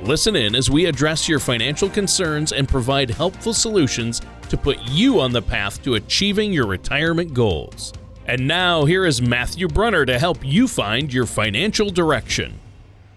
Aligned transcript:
Listen 0.00 0.36
in 0.36 0.54
as 0.54 0.70
we 0.70 0.86
address 0.86 1.28
your 1.28 1.40
financial 1.40 1.90
concerns 1.90 2.52
and 2.52 2.68
provide 2.68 3.10
helpful 3.10 3.52
solutions 3.52 4.22
to 4.48 4.56
put 4.56 4.78
you 4.84 5.18
on 5.18 5.32
the 5.32 5.42
path 5.42 5.82
to 5.82 5.94
achieving 5.94 6.52
your 6.52 6.68
retirement 6.68 7.34
goals. 7.34 7.92
And 8.26 8.46
now, 8.46 8.84
here 8.84 9.04
is 9.04 9.20
Matthew 9.20 9.66
Brunner 9.66 10.06
to 10.06 10.16
help 10.20 10.38
you 10.44 10.68
find 10.68 11.12
your 11.12 11.26
financial 11.26 11.90
direction. 11.90 12.60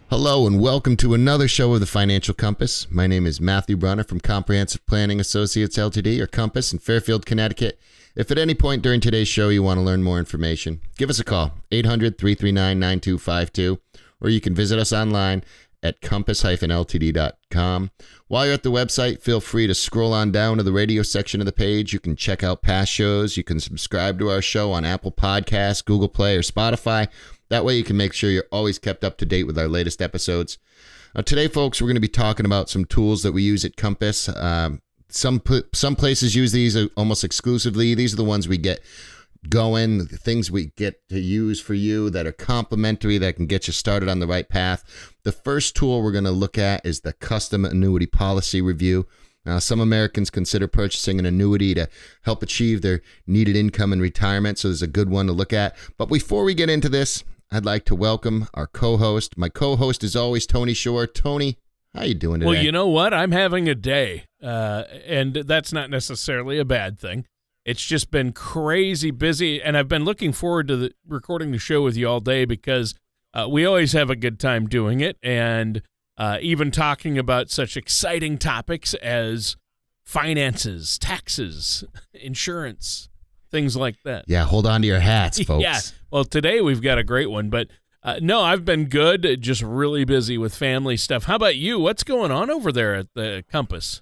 Hello, 0.09 0.48
and 0.48 0.59
welcome 0.59 0.98
to 0.98 1.13
another 1.13 1.48
show 1.48 1.72
of 1.75 1.81
the 1.81 1.86
Financial 1.86 2.34
Compass. 2.34 2.89
My 2.89 3.05
name 3.05 3.27
is 3.27 3.39
Matthew 3.39 3.77
Brunner 3.77 4.03
from 4.03 4.20
Comprehensive 4.20 4.84
Planning 4.88 5.20
Associates 5.20 5.77
Ltd., 5.77 6.20
or 6.20 6.25
Compass, 6.25 6.73
in 6.73 6.80
Fairfield, 6.80 7.27
Connecticut. 7.27 7.80
If 8.16 8.31
at 8.31 8.39
any 8.39 8.55
point 8.55 8.81
during 8.81 9.02
today's 9.02 9.27
show 9.27 9.50
you 9.50 9.61
want 9.61 9.77
to 9.77 9.84
learn 9.84 10.02
more 10.02 10.17
information, 10.17 10.81
give 10.98 11.11
us 11.11 11.20
a 11.20 11.23
call, 11.23 11.52
800 11.72 12.17
339 12.17 12.80
9252, 12.80 13.80
or 14.20 14.30
you 14.30 14.41
can 14.41 14.55
visit 14.55 14.80
us 14.80 14.91
online 14.91 15.44
at 15.84 16.02
compass-ltd.com. 16.02 17.91
While 18.27 18.45
you're 18.45 18.53
at 18.53 18.63
the 18.63 18.72
website, 18.72 19.22
feel 19.22 19.41
free 19.41 19.67
to 19.67 19.73
scroll 19.73 20.13
on 20.13 20.31
down 20.31 20.58
to 20.58 20.63
the 20.63 20.72
radio 20.72 21.03
section 21.03 21.42
of 21.42 21.45
the 21.45 21.52
page. 21.52 21.94
You 21.94 22.00
can 22.00 22.16
check 22.16 22.44
out 22.44 22.61
past 22.61 22.92
shows. 22.92 23.36
You 23.38 23.44
can 23.44 23.59
subscribe 23.59 24.19
to 24.19 24.30
our 24.30 24.41
show 24.41 24.72
on 24.72 24.86
Apple 24.86 25.11
Podcasts, 25.11 25.83
Google 25.83 26.09
Play, 26.09 26.36
or 26.38 26.41
Spotify. 26.41 27.08
That 27.50 27.66
way 27.66 27.75
you 27.75 27.83
can 27.83 27.97
make 27.97 28.14
sure 28.14 28.30
you're 28.30 28.45
always 28.52 28.80
kept 28.80 29.03
up 29.03 29.17
to 29.17 29.25
date 29.25 29.44
with 29.44 29.58
our 29.58 29.67
latest 29.67 30.02
episodes. 30.02 30.58
Uh, 31.14 31.22
today, 31.22 31.47
folks, 31.47 31.81
we're 31.81 31.88
going 31.88 31.95
to 31.95 32.02
be 32.02 32.08
talking 32.08 32.45
about 32.45 32.69
some 32.69 32.86
tools 32.86 33.23
that 33.23 33.34
we 33.34 33.44
use 33.44 33.66
at 33.66 33.75
Compass. 33.75 34.30
Um, 34.30 34.81
some 35.09 35.41
some 35.73 35.97
places 35.97 36.36
use 36.36 36.53
these 36.53 36.78
almost 36.95 37.25
exclusively. 37.25 37.94
These 37.94 38.13
are 38.13 38.17
the 38.17 38.23
ones 38.23 38.47
we 38.47 38.58
get 38.58 38.80
going, 39.50 40.00
the 40.00 40.17
things 40.17 40.52
we 40.52 40.72
get 40.78 41.08
to 41.09 41.20
use 41.20 41.59
for 41.59 41.73
you 41.73 42.09
that 42.09 42.25
are 42.25 42.31
complimentary 42.31 43.17
that 43.17 43.36
can 43.36 43.47
get 43.47 43.67
you 43.67 43.73
started 43.73 44.08
on 44.09 44.20
the 44.20 44.28
right 44.28 44.47
path. 44.47 44.84
The 45.23 45.31
first 45.31 45.75
tool 45.75 46.02
we're 46.02 46.11
going 46.11 46.23
to 46.25 46.31
look 46.31 46.58
at 46.58 46.86
is 46.86 47.02
the 47.02 47.14
custom 47.14 47.66
annuity 47.66 48.06
policy 48.06 48.62
review. 48.62 49.08
Now, 49.45 49.58
some 49.58 49.80
Americans 49.80 50.30
consider 50.30 50.67
purchasing 50.67 51.17
an 51.17 51.25
annuity 51.25 51.73
to 51.73 51.89
help 52.22 52.44
achieve 52.44 52.81
their 52.81 53.02
needed 53.25 53.56
income 53.56 53.92
in 53.92 54.00
retirement, 54.00 54.59
so 54.59 54.67
there's 54.67 54.84
a 54.84 54.88
good 54.88 55.09
one 55.09 55.25
to 55.25 55.34
look 55.34 55.52
at. 55.52 55.75
But 55.97 56.09
before 56.09 56.44
we 56.44 56.53
get 56.53 56.69
into 56.69 56.89
this, 56.89 57.23
I'd 57.52 57.66
like 57.66 57.84
to 57.86 57.95
welcome 57.95 58.47
our 58.53 58.67
co-host. 58.67 59.38
My 59.38 59.50
co-host 59.50 60.03
is 60.03 60.16
always 60.16 60.45
Tony 60.45 60.73
Shore. 60.73 61.08
Tony, 61.08 61.58
how 61.95 62.03
you 62.03 62.14
doing 62.14 62.42
today? 62.42 62.52
Well, 62.52 62.64
you 62.64 62.72
know 62.72 62.88
what? 62.88 63.16
I'm 63.16 63.31
having 63.31 63.67
a 63.67 63.75
day, 63.75 64.25
uh, 64.44 64.84
and 65.08 65.34
that's 65.34 65.73
not 65.73 65.89
necessarily 65.89 66.59
a 66.59 66.66
bad 66.66 67.00
thing. 67.00 67.25
It's 67.66 67.86
just 67.86 68.09
been 68.09 68.34
crazy 68.34 69.12
busy, 69.12 69.62
and 69.62 69.78
I've 69.78 69.88
been 69.88 70.04
looking 70.04 70.34
forward 70.34 70.67
to 70.70 70.78
the, 70.78 70.94
recording 71.08 71.52
the 71.52 71.59
show 71.59 71.84
with 71.84 71.95
you 71.95 72.08
all 72.08 72.20
day 72.20 72.45
because 72.45 72.95
uh, 73.34 73.48
we 73.50 73.66
always 73.66 73.94
have 73.94 74.09
a 74.09 74.16
good 74.16 74.40
time 74.40 74.68
doing 74.68 75.00
it, 75.00 75.18
and 75.22 75.81
uh, 76.18 76.40
even 76.42 76.72
talking 76.72 77.18
about 77.18 77.50
such 77.50 77.78
exciting 77.78 78.38
topics 78.38 78.94
as 78.95 79.58
finances, 80.03 80.98
taxes, 80.98 81.84
insurance, 82.14 83.09
things 83.52 83.75
like 83.75 83.98
that. 84.03 84.25
Yeah, 84.28 84.44
hold 84.44 84.66
on 84.66 84.81
to 84.81 84.88
your 84.88 85.00
hats, 85.00 85.41
folks. 85.44 85.64
yeah. 85.64 85.80
Well, 86.12 86.25
today 86.25 86.62
we've 86.62 86.81
got 86.81 86.97
a 86.97 87.03
great 87.03 87.30
one, 87.30 87.50
but 87.50 87.68
uh, 88.03 88.19
no, 88.22 88.41
I've 88.41 88.66
been 88.66 88.85
good, 88.85 89.38
just 89.41 89.62
really 89.62 90.03
busy 90.03 90.38
with 90.38 90.56
family 90.56 90.97
stuff. 90.97 91.25
How 91.25 91.35
about 91.35 91.56
you? 91.58 91.80
What's 91.80 92.03
going 92.03 92.31
on 92.31 92.50
over 92.50 92.72
there 92.72 92.96
at 92.96 93.08
the 93.14 93.44
Compass? 93.52 94.02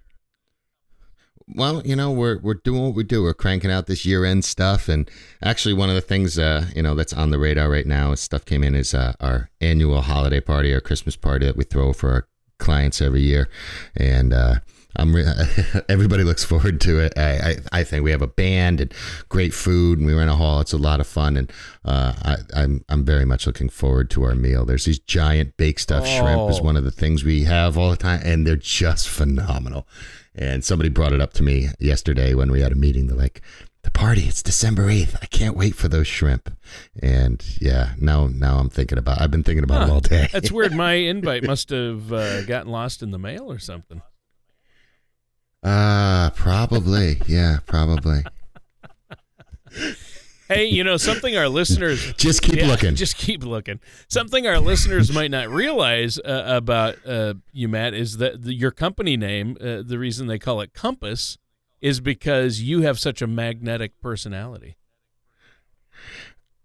Well, 1.55 1.81
you 1.85 1.95
know, 1.95 2.11
we're 2.11 2.39
we're 2.39 2.55
doing 2.55 2.83
what 2.83 2.95
we 2.95 3.03
do. 3.03 3.23
We're 3.23 3.33
cranking 3.33 3.71
out 3.71 3.87
this 3.87 4.05
year 4.05 4.25
end 4.25 4.45
stuff, 4.45 4.87
and 4.87 5.09
actually, 5.43 5.73
one 5.73 5.89
of 5.89 5.95
the 5.95 6.01
things 6.01 6.37
uh, 6.37 6.65
you 6.75 6.83
know 6.83 6.95
that's 6.95 7.13
on 7.13 7.31
the 7.31 7.39
radar 7.39 7.69
right 7.69 7.87
now, 7.87 8.11
as 8.11 8.19
stuff 8.19 8.45
came 8.45 8.63
in, 8.63 8.75
is 8.75 8.93
uh, 8.93 9.13
our 9.19 9.49
annual 9.59 10.01
holiday 10.01 10.41
party, 10.41 10.73
our 10.73 10.81
Christmas 10.81 11.15
party 11.15 11.45
that 11.45 11.57
we 11.57 11.63
throw 11.63 11.93
for 11.93 12.11
our 12.11 12.27
clients 12.59 13.01
every 13.01 13.21
year, 13.21 13.49
and. 13.95 14.33
Uh, 14.33 14.55
I'm 14.95 15.15
re- 15.15 15.23
everybody 15.89 16.23
looks 16.23 16.43
forward 16.43 16.81
to 16.81 16.99
it. 16.99 17.13
I, 17.15 17.21
I, 17.21 17.55
I 17.71 17.83
think 17.83 18.03
we 18.03 18.09
have 18.11 18.23
a 18.23 18.27
band 18.27 18.81
and 18.81 18.93
great 19.29 19.53
food, 19.53 19.99
and 19.99 20.07
we 20.07 20.15
rent 20.15 20.31
a 20.31 20.35
hall. 20.35 20.61
It's 20.61 20.73
a 20.73 20.79
lot 20.79 20.99
of 20.99 21.05
fun, 21.05 21.37
and 21.37 21.53
uh, 21.85 22.13
I, 22.23 22.35
I'm 22.55 22.83
I'm 22.89 23.05
very 23.05 23.23
much 23.23 23.45
looking 23.45 23.69
forward 23.69 24.09
to 24.11 24.23
our 24.23 24.33
meal. 24.33 24.65
There's 24.65 24.85
these 24.85 24.99
giant 24.99 25.57
baked 25.57 25.81
stuffed 25.81 26.07
oh. 26.09 26.19
shrimp 26.19 26.49
is 26.49 26.59
one 26.59 26.75
of 26.75 26.83
the 26.83 26.91
things 26.91 27.23
we 27.23 27.43
have 27.43 27.77
all 27.77 27.91
the 27.91 27.97
time, 27.97 28.21
and 28.23 28.47
they're 28.47 28.55
just 28.55 29.07
phenomenal. 29.07 29.87
And 30.39 30.63
somebody 30.63 30.89
brought 30.89 31.11
it 31.11 31.19
up 31.19 31.33
to 31.33 31.43
me 31.43 31.67
yesterday 31.79 32.33
when 32.33 32.49
we 32.49 32.61
had 32.61 32.71
a 32.71 32.75
meeting. 32.75 33.07
They're 33.07 33.17
like, 33.17 33.41
the 33.83 33.91
party, 33.91 34.21
it's 34.21 34.41
December 34.41 34.83
8th. 34.87 35.17
I 35.21 35.25
can't 35.25 35.57
wait 35.57 35.75
for 35.75 35.89
those 35.89 36.07
shrimp. 36.07 36.49
And 37.03 37.43
yeah, 37.59 37.93
now 37.97 38.27
now 38.27 38.57
I'm 38.59 38.69
thinking 38.69 38.97
about 38.97 39.21
I've 39.21 39.31
been 39.31 39.43
thinking 39.43 39.65
about 39.65 39.87
huh, 39.87 39.93
all 39.95 39.99
day. 39.99 40.29
that's 40.31 40.51
weird. 40.51 40.73
My 40.73 40.93
invite 41.13 41.43
must 41.43 41.69
have 41.71 42.11
uh, 42.13 42.43
gotten 42.43 42.71
lost 42.71 43.03
in 43.03 43.11
the 43.11 43.19
mail 43.19 43.51
or 43.51 43.59
something. 43.59 44.01
Uh, 45.61 46.29
probably. 46.31 47.21
yeah, 47.27 47.57
probably. 47.65 48.23
Hey, 50.49 50.65
you 50.65 50.83
know 50.83 50.97
something 50.97 51.37
our 51.37 51.47
listeners 51.47 52.11
just 52.17 52.41
keep 52.41 52.55
yeah, 52.55 52.65
looking. 52.67 52.95
Just 52.95 53.17
keep 53.17 53.43
looking. 53.43 53.79
Something 54.07 54.47
our 54.47 54.59
listeners 54.59 55.13
might 55.13 55.29
not 55.29 55.47
realize 55.47 56.17
uh, 56.17 56.43
about 56.47 56.95
uh, 57.05 57.35
you, 57.53 57.67
Matt, 57.67 57.93
is 57.93 58.17
that 58.17 58.41
the, 58.41 58.53
your 58.53 58.71
company 58.71 59.15
name. 59.15 59.57
Uh, 59.61 59.83
the 59.85 59.99
reason 59.99 60.25
they 60.25 60.39
call 60.39 60.59
it 60.61 60.73
Compass 60.73 61.37
is 61.81 61.99
because 61.99 62.61
you 62.63 62.81
have 62.81 62.99
such 62.99 63.21
a 63.21 63.27
magnetic 63.27 64.01
personality. 64.01 64.75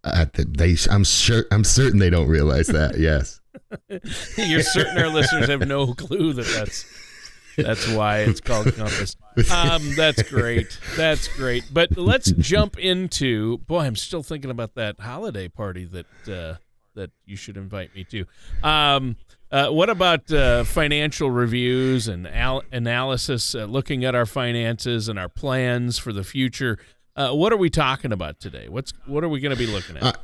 Uh, 0.03 0.27
they, 0.34 0.77
I'm 0.91 1.05
sure, 1.05 1.44
I'm 1.50 1.65
certain 1.65 1.99
they 1.99 2.11
don't 2.11 2.28
realize 2.28 2.69
that. 2.69 2.99
Yes, 2.99 3.43
you're 4.39 4.62
certain 4.62 4.97
our 4.97 5.09
listeners 5.09 5.49
have 5.49 5.67
no 5.69 5.93
clue 5.93 6.33
that 6.33 6.47
that's 6.47 6.87
that's 7.57 7.89
why 7.89 8.21
it's 8.21 8.41
called 8.41 8.75
Compass. 8.75 9.17
Um, 9.51 9.97
that's 9.97 10.23
great. 10.23 10.79
That's 10.97 11.27
great. 11.27 11.65
But 11.73 11.97
let's 11.97 12.31
jump 12.31 12.79
into. 12.79 13.59
Boy, 13.59 13.81
I'm 13.81 13.97
still 13.97 14.23
thinking 14.23 14.49
about 14.49 14.77
that 14.77 15.01
holiday 15.01 15.49
party 15.49 15.87
that 15.87 16.07
uh, 16.33 16.59
that 16.95 17.11
you 17.27 17.37
should 17.37 17.57
invite 17.57 17.93
me 17.97 18.05
to. 18.05 18.27
Um, 18.63 19.17
uh, 19.51 19.71
what 19.71 19.91
about 19.91 20.31
uh, 20.33 20.65
financial 20.65 21.31
reviews 21.31 22.07
and 22.09 22.29
al- 22.29 22.63
analysis, 22.73 23.55
uh, 23.55 23.65
looking 23.65 24.05
at 24.05 24.15
our 24.15 24.27
finances 24.27 25.09
and 25.09 25.19
our 25.19 25.29
plans 25.29 25.99
for 25.99 26.13
the 26.13 26.25
future? 26.25 26.79
Uh, 27.17 27.33
what 27.33 27.53
are 27.53 27.57
we 27.57 27.71
talking 27.71 28.13
about 28.13 28.41
today? 28.41 28.69
What's 28.69 28.93
what 29.07 29.23
are 29.23 29.29
we 29.29 29.41
going 29.41 29.55
to 29.55 29.59
be 29.59 29.67
looking 29.67 29.97
at? 29.97 30.19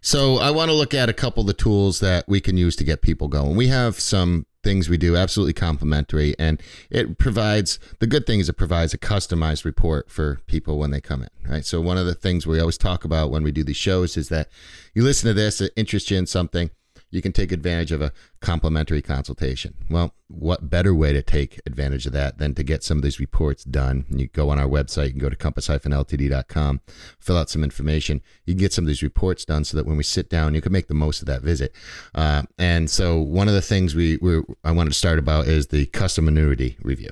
So 0.00 0.36
I 0.36 0.50
want 0.50 0.70
to 0.70 0.74
look 0.74 0.94
at 0.94 1.08
a 1.08 1.12
couple 1.12 1.42
of 1.42 1.46
the 1.46 1.52
tools 1.52 2.00
that 2.00 2.24
we 2.26 2.40
can 2.40 2.56
use 2.56 2.76
to 2.76 2.84
get 2.84 3.02
people 3.02 3.28
going. 3.28 3.56
We 3.56 3.68
have 3.68 4.00
some 4.00 4.46
things 4.62 4.88
we 4.88 4.98
do 4.98 5.16
absolutely 5.16 5.54
complimentary 5.54 6.34
and 6.38 6.62
it 6.90 7.18
provides 7.18 7.78
the 7.98 8.06
good 8.06 8.26
thing 8.26 8.40
is 8.40 8.48
it 8.48 8.54
provides 8.54 8.92
a 8.92 8.98
customized 8.98 9.64
report 9.64 10.10
for 10.10 10.40
people 10.46 10.78
when 10.78 10.90
they 10.90 11.00
come 11.00 11.22
in 11.22 11.50
right 11.50 11.64
so 11.64 11.80
one 11.80 11.96
of 11.96 12.04
the 12.04 12.14
things 12.14 12.46
we 12.46 12.60
always 12.60 12.76
talk 12.76 13.02
about 13.02 13.30
when 13.30 13.42
we 13.42 13.50
do 13.50 13.64
these 13.64 13.76
shows 13.76 14.18
is 14.18 14.28
that 14.28 14.48
you 14.92 15.02
listen 15.02 15.28
to 15.28 15.32
this 15.32 15.62
it 15.62 15.72
interests 15.76 16.10
you 16.10 16.18
in 16.18 16.26
something 16.26 16.70
you 17.10 17.20
can 17.20 17.32
take 17.32 17.52
advantage 17.52 17.92
of 17.92 18.00
a 18.00 18.12
complimentary 18.40 19.02
consultation. 19.02 19.74
Well, 19.88 20.14
what 20.28 20.70
better 20.70 20.94
way 20.94 21.12
to 21.12 21.22
take 21.22 21.60
advantage 21.66 22.06
of 22.06 22.12
that 22.12 22.38
than 22.38 22.54
to 22.54 22.62
get 22.62 22.84
some 22.84 22.98
of 22.98 23.02
these 23.02 23.18
reports 23.18 23.64
done? 23.64 24.06
You 24.08 24.28
go 24.28 24.50
on 24.50 24.58
our 24.58 24.68
website, 24.68 25.06
you 25.06 25.12
can 25.12 25.20
go 25.20 25.28
to 25.28 25.36
compass-ltd.com, 25.36 26.80
fill 27.18 27.36
out 27.36 27.50
some 27.50 27.64
information. 27.64 28.22
You 28.44 28.54
can 28.54 28.60
get 28.60 28.72
some 28.72 28.84
of 28.84 28.88
these 28.88 29.02
reports 29.02 29.44
done 29.44 29.64
so 29.64 29.76
that 29.76 29.86
when 29.86 29.96
we 29.96 30.02
sit 30.02 30.30
down, 30.30 30.54
you 30.54 30.60
can 30.60 30.72
make 30.72 30.88
the 30.88 30.94
most 30.94 31.20
of 31.20 31.26
that 31.26 31.42
visit. 31.42 31.74
Uh, 32.14 32.42
and 32.58 32.88
so 32.88 33.18
one 33.18 33.48
of 33.48 33.54
the 33.54 33.62
things 33.62 33.94
we, 33.94 34.18
we 34.18 34.42
I 34.62 34.70
wanted 34.70 34.90
to 34.90 34.98
start 34.98 35.18
about 35.18 35.46
is 35.46 35.68
the 35.68 35.86
custom 35.86 36.28
annuity 36.28 36.76
review. 36.80 37.10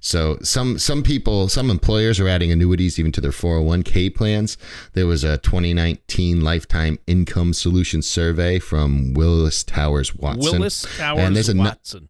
So 0.00 0.38
some 0.42 0.78
some 0.78 1.02
people, 1.02 1.48
some 1.48 1.70
employers 1.70 2.20
are 2.20 2.28
adding 2.28 2.52
annuities 2.52 2.98
even 2.98 3.12
to 3.12 3.20
their 3.20 3.30
401k 3.30 4.14
plans. 4.14 4.56
There 4.92 5.06
was 5.06 5.24
a 5.24 5.38
2019 5.38 6.40
lifetime 6.40 6.98
income 7.06 7.52
solution 7.52 8.02
survey 8.02 8.58
from 8.58 9.14
Willis 9.14 9.64
Towers 9.64 10.14
Watson. 10.14 10.52
Willis 10.52 10.86
Towers 10.96 11.24
and 11.24 11.36
there's 11.36 11.48
a, 11.48 11.56
Watson. 11.56 12.08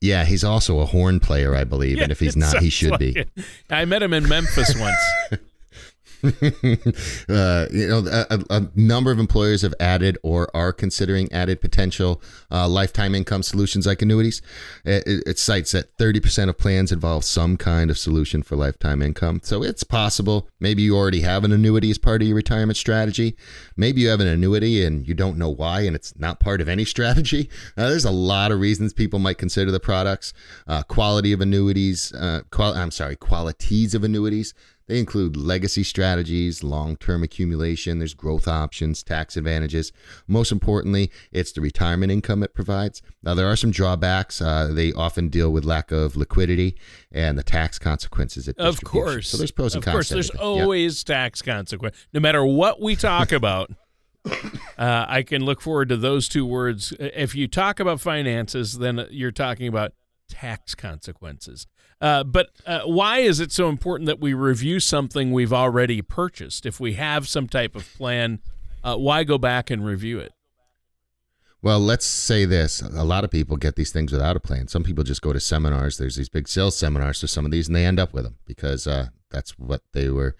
Yeah, 0.00 0.24
he's 0.24 0.42
also 0.42 0.80
a 0.80 0.86
horn 0.86 1.20
player, 1.20 1.54
I 1.54 1.64
believe, 1.64 1.96
yeah, 1.98 2.04
and 2.04 2.12
if 2.12 2.18
he's 2.18 2.36
not, 2.36 2.58
he 2.58 2.70
should 2.70 2.90
like 2.90 3.00
be. 3.00 3.18
It. 3.20 3.28
I 3.70 3.84
met 3.84 4.02
him 4.02 4.12
in 4.12 4.28
Memphis 4.28 4.74
once. 4.78 5.42
uh, 6.24 7.66
you 7.72 7.88
know, 7.88 8.04
a, 8.06 8.44
a, 8.48 8.68
number 8.76 9.10
of 9.10 9.18
employers 9.18 9.62
have 9.62 9.74
added 9.80 10.16
or 10.22 10.48
are 10.54 10.72
considering 10.72 11.30
added 11.32 11.60
potential 11.60 12.22
uh, 12.48 12.68
lifetime 12.68 13.12
income 13.16 13.42
solutions 13.42 13.86
like 13.86 14.02
annuities. 14.02 14.40
It, 14.84 15.24
it, 15.26 15.38
cites 15.40 15.72
that 15.72 15.96
30% 15.96 16.48
of 16.48 16.56
plans 16.58 16.92
involve 16.92 17.24
some 17.24 17.56
kind 17.56 17.90
of 17.90 17.98
solution 17.98 18.44
for 18.44 18.54
lifetime 18.54 19.02
income. 19.02 19.40
So 19.42 19.64
it's 19.64 19.82
possible. 19.82 20.48
Maybe 20.60 20.82
you 20.82 20.96
already 20.96 21.22
have 21.22 21.42
an 21.42 21.50
annuity 21.50 21.90
as 21.90 21.98
part 21.98 22.22
of 22.22 22.28
your 22.28 22.36
retirement 22.36 22.76
strategy. 22.76 23.36
Maybe 23.76 24.02
you 24.02 24.08
have 24.08 24.20
an 24.20 24.28
annuity 24.28 24.84
and 24.84 25.08
you 25.08 25.14
don't 25.14 25.36
know 25.36 25.50
why, 25.50 25.80
and 25.80 25.96
it's 25.96 26.16
not 26.16 26.38
part 26.38 26.60
of 26.60 26.68
any 26.68 26.84
strategy. 26.94 27.50
Uh, 27.76 27.88
there's 27.88 28.04
a 28.04 28.12
lot 28.12 28.52
of 28.52 28.60
reasons 28.60 28.92
people 28.92 29.18
might 29.18 29.38
consider 29.38 29.72
the 29.72 29.80
products. 29.80 30.32
Uh, 30.68 30.84
quality 30.84 31.32
of 31.32 31.40
annuities, 31.40 32.12
uh, 32.12 32.42
qual- 32.50 32.74
I'm 32.74 32.92
sorry, 32.92 33.16
qualities 33.16 33.92
of 33.92 34.04
annuities 34.04 34.54
they 34.92 34.98
include 34.98 35.38
legacy 35.38 35.84
strategies, 35.84 36.62
long 36.62 36.96
term 36.96 37.22
accumulation, 37.22 37.98
there's 37.98 38.12
growth 38.12 38.46
options, 38.46 39.02
tax 39.02 39.38
advantages. 39.38 39.90
Most 40.26 40.52
importantly, 40.52 41.10
it's 41.30 41.50
the 41.52 41.62
retirement 41.62 42.12
income 42.12 42.42
it 42.42 42.52
provides. 42.52 43.00
Now, 43.22 43.32
there 43.32 43.46
are 43.46 43.56
some 43.56 43.70
drawbacks. 43.70 44.42
Uh, 44.42 44.70
they 44.70 44.92
often 44.92 45.28
deal 45.28 45.50
with 45.50 45.64
lack 45.64 45.92
of 45.92 46.14
liquidity 46.14 46.76
and 47.10 47.38
the 47.38 47.42
tax 47.42 47.78
consequences. 47.78 48.48
Of 48.48 48.84
course. 48.84 49.30
So 49.30 49.38
there's 49.38 49.50
pros 49.50 49.74
and 49.74 49.82
cons. 49.82 49.94
Of 49.94 49.96
course, 49.96 50.08
there's 50.10 50.30
always 50.30 51.02
tax 51.02 51.40
consequence. 51.40 51.96
No 52.12 52.20
matter 52.20 52.44
what 52.44 52.78
we 52.78 52.94
talk 52.94 53.32
about, 53.32 53.70
uh, 54.26 55.06
I 55.08 55.22
can 55.22 55.42
look 55.42 55.62
forward 55.62 55.88
to 55.88 55.96
those 55.96 56.28
two 56.28 56.44
words. 56.44 56.92
If 57.00 57.34
you 57.34 57.48
talk 57.48 57.80
about 57.80 57.98
finances, 58.02 58.76
then 58.78 59.06
you're 59.10 59.32
talking 59.32 59.68
about 59.68 59.94
tax 60.28 60.74
consequences. 60.74 61.66
Uh, 62.02 62.24
but 62.24 62.50
uh, 62.66 62.80
why 62.80 63.18
is 63.18 63.38
it 63.38 63.52
so 63.52 63.68
important 63.68 64.08
that 64.08 64.18
we 64.18 64.34
review 64.34 64.80
something 64.80 65.30
we've 65.32 65.52
already 65.52 66.02
purchased? 66.02 66.66
If 66.66 66.80
we 66.80 66.94
have 66.94 67.28
some 67.28 67.46
type 67.46 67.76
of 67.76 67.88
plan, 67.94 68.40
uh, 68.82 68.96
why 68.96 69.22
go 69.22 69.38
back 69.38 69.70
and 69.70 69.86
review 69.86 70.18
it? 70.18 70.32
Well, 71.62 71.78
let's 71.78 72.04
say 72.04 72.44
this. 72.44 72.82
A 72.82 73.04
lot 73.04 73.22
of 73.22 73.30
people 73.30 73.56
get 73.56 73.76
these 73.76 73.92
things 73.92 74.10
without 74.10 74.36
a 74.36 74.40
plan. 74.40 74.66
Some 74.66 74.82
people 74.82 75.04
just 75.04 75.22
go 75.22 75.32
to 75.32 75.38
seminars. 75.38 75.96
There's 75.96 76.16
these 76.16 76.28
big 76.28 76.48
sales 76.48 76.76
seminars 76.76 77.20
for 77.20 77.28
some 77.28 77.44
of 77.44 77.52
these, 77.52 77.68
and 77.68 77.76
they 77.76 77.86
end 77.86 78.00
up 78.00 78.12
with 78.12 78.24
them 78.24 78.34
because 78.46 78.88
uh, 78.88 79.08
that's 79.30 79.56
what 79.60 79.82
they 79.92 80.08
were 80.08 80.34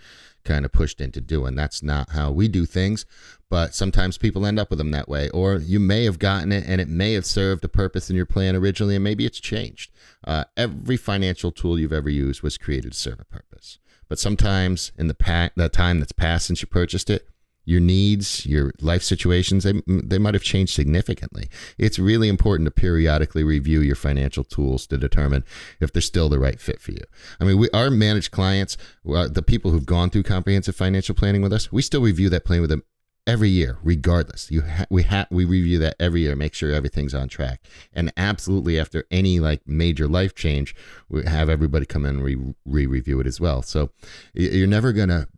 kind 0.44 0.64
of 0.64 0.72
pushed 0.72 1.00
into 1.00 1.20
doing. 1.20 1.54
That's 1.54 1.80
not 1.80 2.10
how 2.10 2.32
we 2.32 2.48
do 2.48 2.66
things, 2.66 3.06
but 3.48 3.72
sometimes 3.72 4.18
people 4.18 4.44
end 4.44 4.58
up 4.58 4.68
with 4.68 4.78
them 4.78 4.90
that 4.90 5.08
way. 5.08 5.30
Or 5.30 5.58
you 5.58 5.78
may 5.78 6.02
have 6.06 6.18
gotten 6.18 6.50
it 6.50 6.64
and 6.66 6.80
it 6.80 6.88
may 6.88 7.12
have 7.12 7.24
served 7.24 7.64
a 7.64 7.68
purpose 7.68 8.10
in 8.10 8.16
your 8.16 8.26
plan 8.26 8.56
originally, 8.56 8.96
and 8.96 9.04
maybe 9.04 9.24
it's 9.24 9.38
changed. 9.38 9.92
Uh, 10.24 10.42
every 10.56 10.96
financial 10.96 11.52
tool 11.52 11.78
you've 11.78 11.92
ever 11.92 12.10
used 12.10 12.42
was 12.42 12.58
created 12.58 12.94
to 12.94 12.98
serve 12.98 13.20
a 13.20 13.24
purpose. 13.24 13.78
But 14.08 14.18
sometimes 14.18 14.90
in 14.98 15.06
the, 15.06 15.14
pa- 15.14 15.50
the 15.54 15.68
time 15.68 16.00
that's 16.00 16.10
passed 16.10 16.46
since 16.46 16.62
you 16.62 16.66
purchased 16.66 17.10
it, 17.10 17.28
your 17.64 17.80
needs, 17.80 18.44
your 18.46 18.72
life 18.80 19.02
situations, 19.02 19.64
they, 19.64 19.74
they 19.86 20.18
might 20.18 20.34
have 20.34 20.42
changed 20.42 20.74
significantly. 20.74 21.48
It's 21.78 21.98
really 21.98 22.28
important 22.28 22.66
to 22.66 22.70
periodically 22.70 23.44
review 23.44 23.80
your 23.80 23.96
financial 23.96 24.44
tools 24.44 24.86
to 24.88 24.98
determine 24.98 25.44
if 25.80 25.92
they're 25.92 26.02
still 26.02 26.28
the 26.28 26.38
right 26.38 26.60
fit 26.60 26.80
for 26.80 26.92
you. 26.92 27.04
I 27.40 27.44
mean, 27.44 27.58
we 27.58 27.70
our 27.70 27.90
managed 27.90 28.32
clients, 28.32 28.76
uh, 29.08 29.28
the 29.28 29.42
people 29.42 29.70
who've 29.70 29.86
gone 29.86 30.10
through 30.10 30.24
comprehensive 30.24 30.76
financial 30.76 31.14
planning 31.14 31.42
with 31.42 31.52
us, 31.52 31.70
we 31.70 31.82
still 31.82 32.02
review 32.02 32.28
that 32.30 32.44
plan 32.44 32.60
with 32.60 32.70
them 32.70 32.82
every 33.26 33.48
year, 33.48 33.78
regardless. 33.82 34.50
You 34.50 34.62
ha- 34.62 34.86
we 34.90 35.04
ha- 35.04 35.28
we 35.30 35.44
review 35.44 35.78
that 35.78 35.96
every 36.00 36.22
year, 36.22 36.34
make 36.34 36.54
sure 36.54 36.72
everything's 36.72 37.14
on 37.14 37.28
track. 37.28 37.60
And 37.92 38.12
absolutely, 38.16 38.78
after 38.78 39.04
any 39.10 39.40
like 39.40 39.66
major 39.66 40.08
life 40.08 40.34
change, 40.34 40.74
we 41.08 41.24
have 41.24 41.48
everybody 41.48 41.86
come 41.86 42.04
in 42.04 42.16
and 42.16 42.54
re 42.64 42.86
review 42.86 43.20
it 43.20 43.26
as 43.26 43.40
well. 43.40 43.62
So 43.62 43.90
you're 44.34 44.66
never 44.66 44.92
gonna 44.92 45.28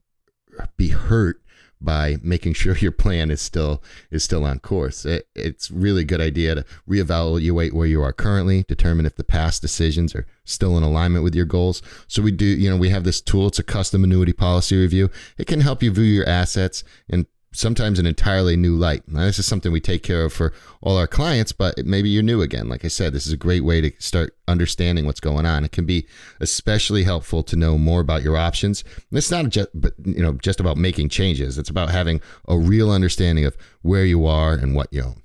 be 0.76 0.88
hurt 0.88 1.42
by 1.84 2.16
making 2.22 2.54
sure 2.54 2.76
your 2.78 2.92
plan 2.92 3.30
is 3.30 3.40
still 3.40 3.82
is 4.10 4.24
still 4.24 4.44
on 4.44 4.58
course. 4.58 5.04
It, 5.04 5.28
it's 5.34 5.70
really 5.70 6.02
a 6.02 6.06
good 6.06 6.20
idea 6.20 6.54
to 6.56 6.64
reevaluate 6.88 7.72
where 7.72 7.86
you 7.86 8.02
are 8.02 8.12
currently, 8.12 8.64
determine 8.66 9.06
if 9.06 9.16
the 9.16 9.24
past 9.24 9.62
decisions 9.62 10.14
are 10.14 10.26
still 10.44 10.76
in 10.76 10.82
alignment 10.82 11.24
with 11.24 11.34
your 11.34 11.46
goals. 11.46 11.82
So 12.08 12.22
we 12.22 12.30
do, 12.30 12.44
you 12.44 12.70
know, 12.70 12.76
we 12.76 12.90
have 12.90 13.04
this 13.04 13.20
tool. 13.20 13.48
It's 13.48 13.58
a 13.58 13.62
custom 13.62 14.04
annuity 14.04 14.32
policy 14.32 14.76
review. 14.76 15.10
It 15.38 15.46
can 15.46 15.60
help 15.60 15.82
you 15.82 15.90
view 15.90 16.04
your 16.04 16.28
assets 16.28 16.84
and 17.08 17.26
sometimes 17.54 17.98
an 17.98 18.06
entirely 18.06 18.56
new 18.56 18.76
light. 18.76 19.02
Now, 19.08 19.24
this 19.24 19.38
is 19.38 19.46
something 19.46 19.72
we 19.72 19.80
take 19.80 20.02
care 20.02 20.24
of 20.24 20.32
for 20.32 20.52
all 20.82 20.98
our 20.98 21.06
clients, 21.06 21.52
but 21.52 21.86
maybe 21.86 22.10
you're 22.10 22.22
new 22.22 22.42
again. 22.42 22.68
Like 22.68 22.84
I 22.84 22.88
said, 22.88 23.12
this 23.12 23.26
is 23.26 23.32
a 23.32 23.38
great 23.38 23.64
way 23.64 23.80
to 23.80 23.92
start 23.98 24.36
understanding 24.46 25.06
what's 25.06 25.20
going 25.20 25.46
on. 25.46 25.64
It 25.64 25.72
can 25.72 25.86
be 25.86 26.06
especially 26.40 27.04
helpful 27.04 27.42
to 27.44 27.56
know 27.56 27.78
more 27.78 28.00
about 28.00 28.22
your 28.22 28.36
options. 28.36 28.84
And 29.10 29.18
it's 29.18 29.30
not 29.30 29.48
just, 29.48 29.68
but 29.74 29.94
you 30.04 30.22
know, 30.22 30.32
just 30.34 30.60
about 30.60 30.76
making 30.76 31.08
changes. 31.08 31.56
It's 31.56 31.70
about 31.70 31.90
having 31.90 32.20
a 32.48 32.58
real 32.58 32.90
understanding 32.90 33.44
of 33.44 33.56
where 33.82 34.04
you 34.04 34.26
are 34.26 34.52
and 34.52 34.74
what 34.74 34.92
you 34.92 35.02
own. 35.02 35.22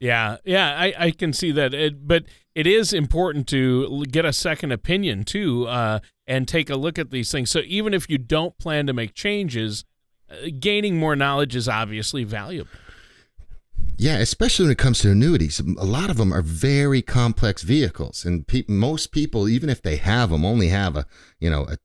Yeah, 0.00 0.36
yeah, 0.44 0.78
I, 0.78 0.94
I 0.98 1.10
can 1.12 1.32
see 1.32 1.50
that. 1.52 1.72
It, 1.72 2.06
but 2.06 2.24
it 2.54 2.66
is 2.66 2.92
important 2.92 3.46
to 3.48 4.04
get 4.06 4.26
a 4.26 4.34
second 4.34 4.70
opinion 4.70 5.24
too, 5.24 5.66
uh, 5.66 6.00
and 6.26 6.46
take 6.46 6.68
a 6.68 6.76
look 6.76 6.98
at 6.98 7.10
these 7.10 7.30
things. 7.30 7.50
So 7.50 7.60
even 7.64 7.94
if 7.94 8.10
you 8.10 8.18
don't 8.18 8.58
plan 8.58 8.86
to 8.86 8.92
make 8.92 9.14
changes, 9.14 9.84
gaining 10.58 10.98
more 10.98 11.16
knowledge 11.16 11.56
is 11.56 11.68
obviously 11.68 12.24
valuable. 12.24 12.70
Yeah, 13.96 14.18
especially 14.18 14.64
when 14.64 14.72
it 14.72 14.78
comes 14.78 15.00
to 15.00 15.10
annuities. 15.10 15.60
A 15.60 15.84
lot 15.84 16.10
of 16.10 16.16
them 16.16 16.32
are 16.32 16.42
very 16.42 17.00
complex 17.00 17.62
vehicles, 17.62 18.24
and 18.24 18.46
pe- 18.46 18.64
most 18.66 19.12
people, 19.12 19.48
even 19.48 19.68
if 19.68 19.82
they 19.82 19.96
have 19.96 20.30
them, 20.30 20.44
only 20.44 20.68
have 20.68 20.96
a 20.96 21.06
you 21.38 21.48
know 21.48 21.66
a 21.68 21.78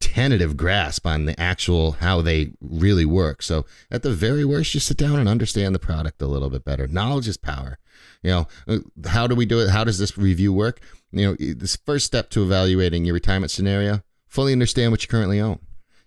tentative 0.00 0.56
grasp 0.56 1.06
on 1.06 1.24
the 1.24 1.38
actual 1.40 1.92
how 1.92 2.20
they 2.20 2.52
really 2.60 3.04
work. 3.04 3.42
So 3.42 3.66
at 3.90 4.02
the 4.02 4.12
very 4.12 4.44
worst, 4.44 4.74
you 4.74 4.80
sit 4.80 4.96
down 4.96 5.18
and 5.18 5.28
understand 5.28 5.74
the 5.74 5.78
product 5.78 6.20
a 6.20 6.26
little 6.26 6.50
bit 6.50 6.64
better. 6.64 6.88
Knowledge 6.88 7.28
is 7.28 7.36
power. 7.36 7.78
You 8.22 8.30
know, 8.30 8.48
uh, 8.66 8.78
how 9.08 9.26
do 9.26 9.34
we 9.34 9.46
do 9.46 9.60
it? 9.60 9.70
How 9.70 9.84
does 9.84 9.98
this 9.98 10.18
review 10.18 10.52
work? 10.52 10.80
You 11.12 11.26
know, 11.26 11.54
this 11.54 11.76
first 11.76 12.06
step 12.06 12.30
to 12.30 12.42
evaluating 12.42 13.04
your 13.04 13.14
retirement 13.14 13.52
scenario: 13.52 14.02
fully 14.26 14.52
understand 14.52 14.90
what 14.90 15.02
you 15.02 15.08
currently 15.08 15.40
own 15.40 15.60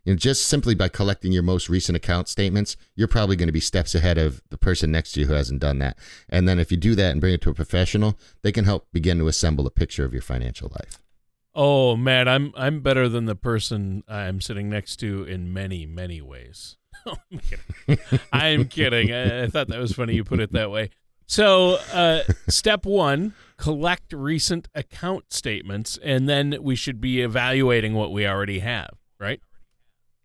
you 0.08 0.14
know, 0.14 0.18
just 0.18 0.46
simply 0.46 0.74
by 0.74 0.88
collecting 0.88 1.34
your 1.34 1.44
most 1.44 1.68
recent 1.68 1.98
account 1.98 2.30
statements, 2.30 2.78
you're 2.96 3.10
probably 3.10 3.36
going 3.36 3.50
to 3.50 3.54
be 3.54 3.60
steps 3.60 3.94
ahead 3.94 4.18
of 4.18 4.42
the 4.50 4.58
person 4.58 4.90
next 4.90 5.12
to 5.12 5.20
you 5.20 5.26
who 5.26 5.34
hasn't 5.34 5.60
done 5.60 5.80
that. 5.80 5.98
And 6.30 6.48
then 6.48 6.60
if 6.60 6.72
you 6.72 6.78
do 6.78 6.96
that 6.96 7.12
and 7.12 7.20
bring 7.20 7.34
it 7.34 7.42
to 7.42 7.50
a 7.50 7.54
professional, 7.54 8.18
they 8.42 8.54
can 8.54 8.64
help 8.64 8.88
begin 8.94 9.18
to 9.18 9.28
assemble 9.28 9.68
a 9.68 9.70
picture 9.70 10.06
of 10.06 10.14
your 10.14 10.22
financial 10.22 10.72
life. 10.72 11.02
Oh 11.54 11.98
man, 11.98 12.30
I'm 12.30 12.54
I'm 12.56 12.80
better 12.80 13.10
than 13.10 13.26
the 13.26 13.36
person 13.36 14.06
I'm 14.08 14.40
sitting 14.40 14.70
next 14.70 14.96
to 14.98 15.24
in 15.26 15.52
many 15.52 15.86
many 15.86 16.22
ways. 16.22 16.78
I'm 17.06 17.40
kidding. 17.40 18.00
I'm 18.32 18.66
kidding. 18.70 19.12
I, 19.12 19.44
I, 19.44 19.48
thought 19.48 19.68
that 19.68 19.80
was 19.80 19.92
funny 19.92 20.16
you 20.16 20.24
put 20.24 20.40
it 20.40 20.54
that 20.54 20.72
way. 20.72 20.90
So, 21.26 21.80
uh, 21.92 22.22
step 22.48 22.86
one: 22.86 23.34
collect 23.58 24.14
recent 24.14 24.70
account 24.74 25.34
statements, 25.34 26.00
and 26.02 26.30
then 26.30 26.60
we 26.62 26.78
should 26.78 27.02
be 27.02 27.22
evaluating 27.22 27.94
what 27.94 28.14
we 28.14 28.26
already 28.26 28.60
have. 28.60 28.92
Right? 29.20 29.42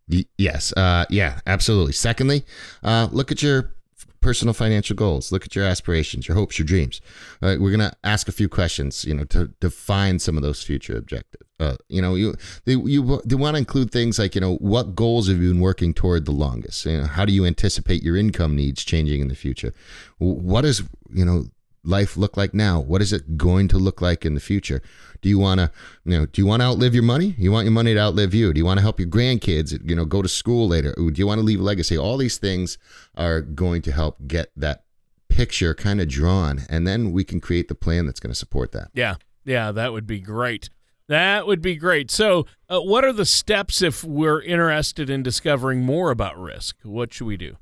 Yes. 0.08 0.72
Uh, 0.72 1.04
yeah, 1.10 1.40
absolutely. 1.46 1.92
Secondly, 1.92 2.44
uh, 2.82 3.08
look 3.10 3.30
at 3.32 3.42
your 3.42 3.74
personal 4.20 4.54
financial 4.54 4.94
goals. 4.96 5.32
Look 5.32 5.44
at 5.44 5.54
your 5.54 5.64
aspirations, 5.64 6.28
your 6.28 6.36
hopes, 6.36 6.58
your 6.58 6.66
dreams. 6.66 7.00
We're 7.40 7.70
gonna 7.70 7.94
ask 8.04 8.28
a 8.28 8.32
few 8.32 8.48
questions, 8.48 9.04
you 9.04 9.14
know, 9.14 9.24
to 9.24 9.48
define 9.60 10.18
some 10.18 10.36
of 10.36 10.42
those 10.42 10.62
future 10.62 10.96
objectives. 10.96 11.42
Uh, 11.62 11.76
you 11.88 12.02
know, 12.02 12.16
you 12.16 12.34
they, 12.64 12.72
you 12.72 13.20
they 13.24 13.36
want 13.36 13.54
to 13.54 13.58
include 13.58 13.92
things 13.92 14.18
like 14.18 14.34
you 14.34 14.40
know 14.40 14.56
what 14.56 14.96
goals 14.96 15.28
have 15.28 15.40
you 15.40 15.52
been 15.52 15.60
working 15.60 15.94
toward 15.94 16.24
the 16.24 16.32
longest? 16.32 16.86
You 16.86 16.98
know, 16.98 17.06
how 17.06 17.24
do 17.24 17.32
you 17.32 17.44
anticipate 17.44 18.02
your 18.02 18.16
income 18.16 18.56
needs 18.56 18.84
changing 18.84 19.20
in 19.20 19.28
the 19.28 19.36
future? 19.36 19.72
What 20.18 20.64
is 20.64 20.82
you 21.12 21.24
know 21.24 21.44
life 21.84 22.16
look 22.16 22.36
like 22.36 22.54
now? 22.54 22.80
What 22.80 23.02
is 23.02 23.12
it 23.12 23.36
going 23.36 23.68
to 23.68 23.78
look 23.78 24.00
like 24.00 24.24
in 24.24 24.34
the 24.34 24.40
future? 24.40 24.82
Do 25.20 25.28
you 25.28 25.38
want 25.38 25.60
to, 25.60 25.70
you 26.04 26.18
know, 26.18 26.26
do 26.26 26.40
you 26.40 26.46
want 26.46 26.60
to 26.60 26.66
outlive 26.66 26.94
your 26.94 27.02
money? 27.02 27.34
You 27.38 27.52
want 27.52 27.64
your 27.64 27.72
money 27.72 27.94
to 27.94 28.00
outlive 28.00 28.34
you? 28.34 28.52
Do 28.52 28.58
you 28.58 28.64
want 28.64 28.78
to 28.78 28.82
help 28.82 28.98
your 28.98 29.08
grandkids, 29.08 29.78
you 29.88 29.94
know, 29.94 30.04
go 30.04 30.22
to 30.22 30.28
school 30.28 30.68
later? 30.68 30.94
Do 30.96 31.12
you 31.14 31.26
want 31.26 31.38
to 31.38 31.44
leave 31.44 31.60
a 31.60 31.62
legacy? 31.62 31.96
All 31.96 32.16
these 32.16 32.38
things 32.38 32.78
are 33.16 33.40
going 33.40 33.82
to 33.82 33.92
help 33.92 34.18
get 34.26 34.50
that 34.56 34.84
picture 35.28 35.74
kind 35.74 36.00
of 36.00 36.08
drawn, 36.08 36.62
and 36.68 36.86
then 36.86 37.12
we 37.12 37.24
can 37.24 37.40
create 37.40 37.68
the 37.68 37.74
plan 37.74 38.06
that's 38.06 38.20
going 38.20 38.32
to 38.32 38.38
support 38.38 38.72
that. 38.72 38.88
Yeah, 38.92 39.16
yeah, 39.44 39.72
that 39.72 39.92
would 39.92 40.06
be 40.06 40.20
great. 40.20 40.70
That 41.08 41.46
would 41.46 41.60
be 41.60 41.76
great. 41.76 42.10
So, 42.10 42.46
uh, 42.68 42.80
what 42.80 43.04
are 43.04 43.12
the 43.12 43.26
steps 43.26 43.82
if 43.82 44.04
we're 44.04 44.40
interested 44.40 45.10
in 45.10 45.22
discovering 45.22 45.80
more 45.80 46.10
about 46.10 46.40
risk? 46.40 46.76
What 46.84 47.12
should 47.12 47.26
we 47.26 47.36
do? 47.36 47.56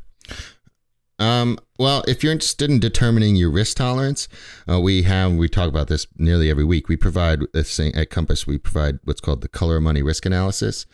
Um, 1.20 1.58
well, 1.78 2.02
if 2.08 2.24
you're 2.24 2.32
interested 2.32 2.70
in 2.70 2.80
determining 2.80 3.36
your 3.36 3.50
risk 3.50 3.76
tolerance, 3.76 4.26
uh, 4.68 4.80
we 4.80 5.02
have 5.02 5.32
we 5.32 5.48
talk 5.48 5.68
about 5.68 5.88
this 5.88 6.06
nearly 6.16 6.50
every 6.50 6.64
week. 6.64 6.88
We 6.88 6.96
provide 6.96 7.42
at 7.54 8.10
Compass. 8.10 8.46
We 8.46 8.58
provide 8.58 8.98
what's 9.04 9.20
called 9.20 9.42
the 9.42 9.48
Color 9.48 9.80
Money 9.80 10.02
Risk 10.02 10.24
Analysis. 10.24 10.86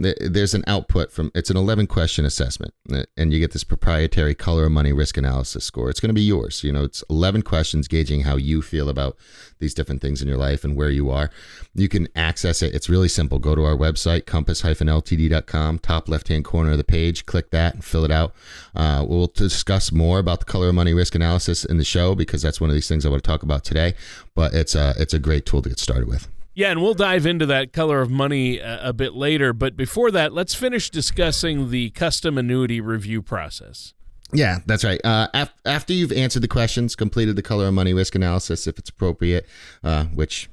There's 0.00 0.54
an 0.54 0.64
output 0.66 1.12
from 1.12 1.30
it's 1.34 1.50
an 1.50 1.58
11 1.58 1.86
question 1.86 2.24
assessment, 2.24 2.72
uh, 2.90 3.02
and 3.18 3.34
you 3.34 3.38
get 3.38 3.52
this 3.52 3.64
proprietary 3.64 4.34
Color 4.34 4.64
of 4.64 4.72
Money 4.72 4.94
Risk 4.94 5.18
Analysis 5.18 5.62
score. 5.62 5.90
It's 5.90 6.00
going 6.00 6.08
to 6.08 6.14
be 6.14 6.22
yours. 6.22 6.64
You 6.64 6.72
know, 6.72 6.84
it's 6.84 7.04
11 7.10 7.42
questions 7.42 7.86
gauging 7.86 8.22
how 8.22 8.36
you 8.36 8.62
feel 8.62 8.88
about 8.88 9.18
these 9.58 9.74
different 9.74 10.00
things 10.00 10.22
in 10.22 10.28
your 10.28 10.38
life 10.38 10.64
and 10.64 10.74
where 10.74 10.88
you 10.88 11.10
are. 11.10 11.30
You 11.74 11.86
can 11.88 12.08
access 12.16 12.62
it. 12.62 12.74
It's 12.74 12.88
really 12.88 13.08
simple. 13.08 13.38
Go 13.38 13.54
to 13.54 13.62
our 13.62 13.76
website, 13.76 14.24
compass-ltd.com, 14.24 15.78
top 15.80 16.08
left-hand 16.08 16.46
corner 16.46 16.70
of 16.70 16.78
the 16.78 16.84
page. 16.84 17.26
Click 17.26 17.50
that 17.50 17.74
and 17.74 17.84
fill 17.84 18.06
it 18.06 18.10
out. 18.10 18.34
Uh, 18.74 19.04
we'll 19.06 19.26
discuss 19.26 19.92
more 19.92 20.18
about 20.18 20.38
the 20.38 20.46
color 20.46 20.70
of 20.70 20.74
money 20.74 20.94
risk 20.94 21.14
analysis 21.14 21.62
in 21.62 21.76
the 21.76 21.84
show 21.84 22.14
because 22.14 22.40
that's 22.40 22.60
one 22.60 22.70
of 22.70 22.74
these 22.74 22.88
things 22.88 23.04
I 23.04 23.10
want 23.10 23.22
to 23.22 23.28
talk 23.28 23.42
about 23.42 23.64
today. 23.64 23.94
But 24.34 24.54
it's 24.54 24.74
a 24.74 24.94
it's 24.96 25.12
a 25.12 25.18
great 25.18 25.44
tool 25.44 25.60
to 25.60 25.68
get 25.68 25.78
started 25.78 26.08
with. 26.08 26.26
Yeah, 26.54 26.70
and 26.70 26.82
we'll 26.82 26.94
dive 26.94 27.26
into 27.26 27.46
that 27.46 27.72
color 27.72 28.00
of 28.00 28.10
money 28.10 28.58
a, 28.58 28.88
a 28.88 28.92
bit 28.92 29.14
later. 29.14 29.52
But 29.52 29.76
before 29.76 30.10
that, 30.10 30.32
let's 30.32 30.54
finish 30.54 30.90
discussing 30.90 31.70
the 31.70 31.90
custom 31.90 32.36
annuity 32.36 32.80
review 32.80 33.22
process. 33.22 33.94
Yeah, 34.32 34.58
that's 34.66 34.84
right. 34.84 35.00
Uh, 35.04 35.28
af- 35.34 35.54
after 35.64 35.92
you've 35.92 36.12
answered 36.12 36.42
the 36.42 36.48
questions, 36.48 36.94
completed 36.94 37.36
the 37.36 37.42
color 37.42 37.66
of 37.66 37.74
money 37.74 37.94
risk 37.94 38.14
analysis, 38.14 38.66
if 38.66 38.78
it's 38.78 38.90
appropriate, 38.90 39.46
uh, 39.82 40.04
which 40.06 40.48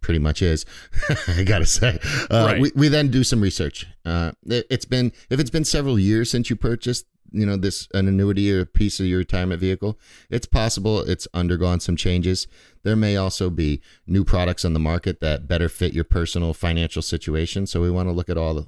pretty 0.00 0.18
much 0.18 0.42
is, 0.42 0.64
I 1.28 1.42
gotta 1.44 1.66
say. 1.66 1.98
Uh, 2.30 2.44
right. 2.46 2.60
we, 2.60 2.72
we 2.74 2.88
then 2.88 3.10
do 3.10 3.24
some 3.24 3.40
research. 3.40 3.86
Uh, 4.04 4.32
it, 4.46 4.66
has 4.70 4.84
been 4.84 5.12
if 5.30 5.40
it's 5.40 5.50
been 5.50 5.64
several 5.64 5.98
years 5.98 6.30
since 6.30 6.48
you 6.50 6.56
purchased, 6.56 7.06
you 7.30 7.46
know, 7.46 7.56
this 7.56 7.88
an 7.94 8.08
annuity 8.08 8.52
or 8.52 8.60
a 8.60 8.66
piece 8.66 9.00
of 9.00 9.06
your 9.06 9.18
retirement 9.18 9.60
vehicle, 9.60 9.98
it's 10.30 10.46
possible 10.46 11.00
it's 11.00 11.28
undergone 11.34 11.80
some 11.80 11.96
changes. 11.96 12.46
There 12.82 12.96
may 12.96 13.16
also 13.16 13.50
be 13.50 13.80
new 14.06 14.24
products 14.24 14.64
on 14.64 14.72
the 14.72 14.80
market 14.80 15.20
that 15.20 15.48
better 15.48 15.68
fit 15.68 15.92
your 15.92 16.04
personal 16.04 16.54
financial 16.54 17.02
situation. 17.02 17.66
So 17.66 17.80
we 17.80 17.90
want 17.90 18.08
to 18.08 18.12
look 18.12 18.28
at 18.28 18.38
all 18.38 18.54
the 18.54 18.66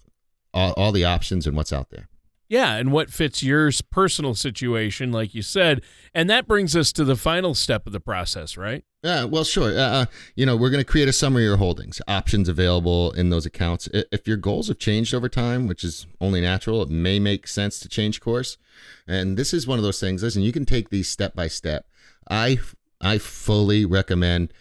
all, 0.52 0.72
all 0.72 0.92
the 0.92 1.04
options 1.04 1.46
and 1.46 1.56
what's 1.56 1.72
out 1.72 1.90
there. 1.90 2.08
Yeah, 2.48 2.74
and 2.74 2.90
what 2.90 3.10
fits 3.10 3.44
your 3.44 3.70
personal 3.90 4.34
situation, 4.34 5.12
like 5.12 5.36
you 5.36 5.42
said. 5.42 5.82
And 6.12 6.28
that 6.28 6.48
brings 6.48 6.74
us 6.74 6.92
to 6.94 7.04
the 7.04 7.14
final 7.14 7.54
step 7.54 7.86
of 7.86 7.92
the 7.92 8.00
process, 8.00 8.56
right? 8.56 8.82
Yeah, 9.02 9.24
well, 9.24 9.44
sure. 9.44 9.70
Uh, 9.70 9.82
uh 9.82 10.06
you 10.34 10.44
know, 10.44 10.56
we're 10.56 10.70
going 10.70 10.84
to 10.84 10.90
create 10.90 11.08
a 11.08 11.12
summary 11.12 11.44
of 11.44 11.48
your 11.48 11.56
holdings, 11.56 12.02
options 12.06 12.48
available 12.48 13.12
in 13.12 13.30
those 13.30 13.46
accounts. 13.46 13.88
If 13.92 14.28
your 14.28 14.36
goals 14.36 14.68
have 14.68 14.78
changed 14.78 15.14
over 15.14 15.28
time, 15.28 15.66
which 15.66 15.84
is 15.84 16.06
only 16.20 16.40
natural, 16.40 16.82
it 16.82 16.90
may 16.90 17.18
make 17.18 17.48
sense 17.48 17.80
to 17.80 17.88
change 17.88 18.20
course. 18.20 18.58
And 19.06 19.36
this 19.36 19.54
is 19.54 19.66
one 19.66 19.78
of 19.78 19.82
those 19.82 20.00
things. 20.00 20.22
Listen, 20.22 20.42
you 20.42 20.52
can 20.52 20.66
take 20.66 20.90
these 20.90 21.08
step 21.08 21.34
by 21.34 21.48
step. 21.48 21.86
I 22.28 22.58
I 23.00 23.18
fully 23.18 23.86
recommend 23.86 24.52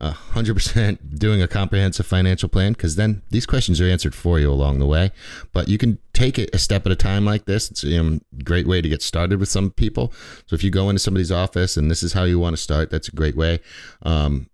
100% 0.00 1.18
doing 1.18 1.42
a 1.42 1.48
comprehensive 1.48 2.06
financial 2.06 2.48
plan 2.48 2.72
because 2.72 2.96
then 2.96 3.22
these 3.30 3.46
questions 3.46 3.80
are 3.80 3.88
answered 3.88 4.14
for 4.14 4.38
you 4.38 4.50
along 4.50 4.78
the 4.78 4.86
way. 4.86 5.10
But 5.52 5.68
you 5.68 5.78
can 5.78 5.98
take 6.12 6.38
it 6.38 6.50
a 6.52 6.58
step 6.58 6.86
at 6.86 6.92
a 6.92 6.96
time 6.96 7.24
like 7.24 7.46
this. 7.46 7.70
It's 7.70 7.84
a 7.84 8.20
great 8.44 8.66
way 8.66 8.80
to 8.80 8.88
get 8.88 9.02
started 9.02 9.40
with 9.40 9.48
some 9.48 9.70
people. 9.70 10.12
So 10.46 10.54
if 10.54 10.62
you 10.62 10.70
go 10.70 10.88
into 10.88 11.00
somebody's 11.00 11.32
office 11.32 11.76
and 11.76 11.90
this 11.90 12.02
is 12.02 12.12
how 12.12 12.24
you 12.24 12.38
want 12.38 12.54
to 12.54 12.62
start, 12.62 12.90
that's 12.90 13.08
a 13.08 13.12
great 13.12 13.36
way. 13.36 13.60
Um, 14.02 14.48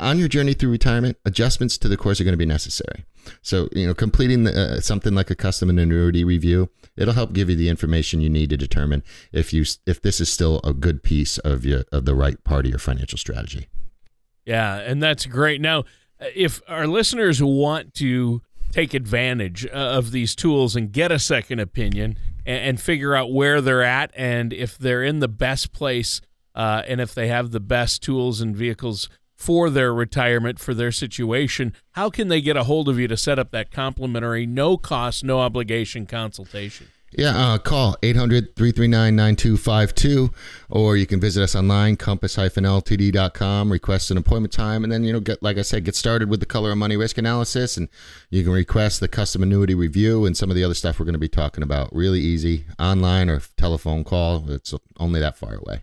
on 0.00 0.18
your 0.18 0.28
journey 0.28 0.54
through 0.54 0.70
retirement, 0.70 1.16
adjustments 1.24 1.78
to 1.78 1.88
the 1.88 1.96
course 1.96 2.20
are 2.20 2.24
going 2.24 2.32
to 2.32 2.38
be 2.38 2.46
necessary. 2.46 3.04
So 3.40 3.68
you 3.72 3.86
know, 3.86 3.94
completing 3.94 4.44
the, 4.44 4.76
uh, 4.76 4.80
something 4.80 5.14
like 5.14 5.30
a 5.30 5.34
custom 5.34 5.70
annuity 5.70 6.24
review, 6.24 6.70
it'll 6.96 7.14
help 7.14 7.32
give 7.32 7.48
you 7.48 7.56
the 7.56 7.68
information 7.68 8.20
you 8.20 8.28
need 8.28 8.50
to 8.50 8.56
determine 8.56 9.02
if 9.32 9.52
you 9.52 9.64
if 9.86 10.02
this 10.02 10.20
is 10.20 10.30
still 10.30 10.60
a 10.62 10.74
good 10.74 11.02
piece 11.02 11.38
of 11.38 11.64
your 11.64 11.84
of 11.90 12.04
the 12.04 12.14
right 12.14 12.42
part 12.44 12.66
of 12.66 12.70
your 12.70 12.78
financial 12.78 13.18
strategy. 13.18 13.68
Yeah, 14.44 14.76
and 14.76 15.02
that's 15.02 15.26
great. 15.26 15.60
Now, 15.60 15.84
if 16.34 16.60
our 16.68 16.86
listeners 16.86 17.42
want 17.42 17.94
to 17.94 18.42
take 18.72 18.92
advantage 18.92 19.66
uh, 19.66 19.70
of 19.70 20.10
these 20.10 20.34
tools 20.34 20.74
and 20.74 20.92
get 20.92 21.12
a 21.12 21.18
second 21.18 21.60
opinion 21.60 22.18
and, 22.44 22.58
and 22.58 22.80
figure 22.80 23.14
out 23.14 23.32
where 23.32 23.60
they're 23.60 23.82
at 23.82 24.10
and 24.16 24.52
if 24.52 24.76
they're 24.76 25.02
in 25.02 25.20
the 25.20 25.28
best 25.28 25.72
place 25.72 26.20
uh, 26.54 26.82
and 26.86 27.00
if 27.00 27.14
they 27.14 27.28
have 27.28 27.52
the 27.52 27.60
best 27.60 28.02
tools 28.02 28.40
and 28.40 28.56
vehicles 28.56 29.08
for 29.36 29.68
their 29.70 29.92
retirement, 29.92 30.58
for 30.58 30.74
their 30.74 30.92
situation, 30.92 31.72
how 31.92 32.10
can 32.10 32.28
they 32.28 32.40
get 32.40 32.56
a 32.56 32.64
hold 32.64 32.88
of 32.88 32.98
you 32.98 33.08
to 33.08 33.16
set 33.16 33.38
up 33.38 33.50
that 33.50 33.70
complimentary, 33.70 34.46
no 34.46 34.76
cost, 34.76 35.24
no 35.24 35.40
obligation 35.40 36.06
consultation? 36.06 36.88
Yeah, 37.16 37.36
uh, 37.36 37.58
call 37.58 37.96
800 38.02 38.56
339 38.56 39.14
9252, 39.14 40.30
or 40.68 40.96
you 40.96 41.06
can 41.06 41.20
visit 41.20 41.42
us 41.44 41.54
online, 41.54 41.96
compass-ltd.com, 41.96 43.70
request 43.70 44.10
an 44.10 44.16
appointment 44.16 44.52
time, 44.52 44.82
and 44.82 44.92
then, 44.92 45.04
you 45.04 45.12
know, 45.12 45.20
get, 45.20 45.40
like 45.40 45.56
I 45.56 45.62
said, 45.62 45.84
get 45.84 45.94
started 45.94 46.28
with 46.28 46.40
the 46.40 46.46
color 46.46 46.72
of 46.72 46.78
money 46.78 46.96
risk 46.96 47.16
analysis, 47.16 47.76
and 47.76 47.88
you 48.30 48.42
can 48.42 48.52
request 48.52 48.98
the 48.98 49.06
custom 49.06 49.44
annuity 49.44 49.74
review 49.74 50.26
and 50.26 50.36
some 50.36 50.50
of 50.50 50.56
the 50.56 50.64
other 50.64 50.74
stuff 50.74 50.98
we're 50.98 51.04
going 51.04 51.12
to 51.12 51.18
be 51.20 51.28
talking 51.28 51.62
about. 51.62 51.94
Really 51.94 52.20
easy, 52.20 52.64
online 52.80 53.30
or 53.30 53.40
telephone 53.56 54.02
call. 54.02 54.50
It's 54.50 54.74
only 54.98 55.20
that 55.20 55.38
far 55.38 55.54
away. 55.54 55.82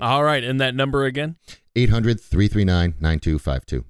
All 0.00 0.24
right. 0.24 0.42
And 0.42 0.60
that 0.60 0.74
number 0.74 1.04
again? 1.04 1.36
800 1.76 2.20
339 2.20 2.94
9252. 3.00 3.84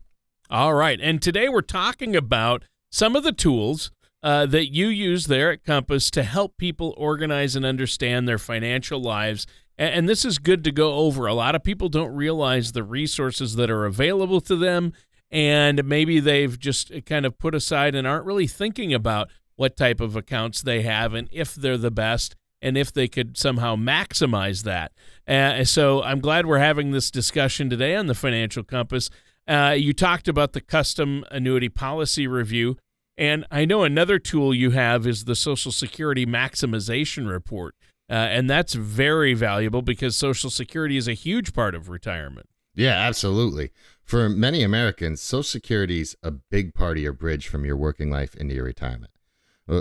All 0.51 0.75
right. 0.75 1.01
And 1.01 1.23
today 1.23 1.49
we're 1.49 1.63
talking 1.63 2.15
about 2.15 2.65
some 2.91 3.17
of 3.17 3.25
the 3.25 3.33
tools 3.33 3.91
uh, 4.25 4.47
that 4.47 4.73
you 4.73 4.89
use 4.89 5.27
there 5.27 5.53
at 5.53 5.65
Compass 5.65 6.11
to 6.11 6.23
help 6.23 6.57
people 6.57 6.95
organize 6.97 7.55
and 7.55 7.67
understand 7.67 8.27
their 8.27 8.39
financial 8.39 8.99
lives. 8.99 9.47
And, 9.77 9.95
and 9.95 10.09
this 10.09 10.25
is 10.25 10.39
good 10.39 10.65
to 10.65 10.73
go 10.73 10.95
over. 10.95 11.27
A 11.27 11.35
lot 11.35 11.55
of 11.55 11.63
people 11.63 11.91
don't 11.91 12.15
realize 12.15 12.73
the 12.73 12.83
resources 12.83 13.57
that 13.57 13.71
are 13.71 13.85
available 13.85 14.41
to 14.41 14.57
them, 14.57 14.95
and 15.31 15.85
maybe 15.85 16.21
they've 16.21 16.59
just 16.59 16.91
kind 17.05 17.27
of 17.27 17.39
put 17.39 17.55
aside 17.55 17.95
and 17.95 18.07
aren't 18.07 18.25
really 18.25 18.47
thinking 18.47 18.95
about 18.95 19.29
what 19.57 19.77
type 19.77 20.01
of 20.01 20.17
accounts 20.17 20.63
they 20.63 20.81
have 20.81 21.13
and 21.13 21.29
if 21.31 21.55
they're 21.55 21.77
the 21.77 21.91
best 21.91 22.35
and 22.63 22.79
if 22.79 22.91
they 22.91 23.07
could 23.07 23.37
somehow 23.37 23.77
maximize 23.77 24.63
that. 24.63 24.93
Uh, 25.29 25.65
so 25.65 26.03
I'm 26.03 26.21
glad 26.21 26.47
we're 26.47 26.59
having 26.59 26.93
this 26.93 27.11
discussion 27.11 27.69
today 27.69 27.95
on 27.95 28.07
the 28.07 28.15
Financial 28.15 28.65
Compass. 28.65 29.11
Uh, 29.47 29.75
you 29.77 29.93
talked 29.93 30.29
about 30.29 30.55
the 30.55 30.63
custom 30.63 31.27
annuity 31.31 31.69
policy 31.69 32.27
review. 32.27 32.79
And 33.17 33.47
I 33.51 33.65
know 33.65 33.85
another 33.85 34.19
tool 34.19 34.55
you 34.55 34.73
have 34.73 35.07
is 35.07 35.25
the 35.25 35.37
Social 35.37 35.71
Security 35.71 36.27
Maximization 36.27 37.31
Report. 37.31 37.75
Uh, 38.11 38.13
and 38.13 38.51
that's 38.51 38.75
very 38.75 39.35
valuable 39.35 39.83
because 39.83 40.17
Social 40.17 40.51
Security 40.51 40.97
is 40.97 41.09
a 41.09 41.15
huge 41.15 41.55
part 41.55 41.75
of 41.75 41.89
retirement. 41.89 42.49
Yeah, 42.75 42.95
absolutely. 42.95 43.71
For 44.03 44.29
many 44.29 44.63
Americans, 44.63 45.23
Social 45.23 45.45
Security 45.45 46.01
is 46.01 46.17
a 46.23 46.33
big 46.33 46.75
part 46.75 46.97
of 46.97 47.03
your 47.03 47.13
bridge 47.13 47.49
from 47.49 47.65
your 47.65 47.77
working 47.77 48.11
life 48.11 48.35
into 48.35 48.55
your 48.55 48.65
retirement. 48.65 49.13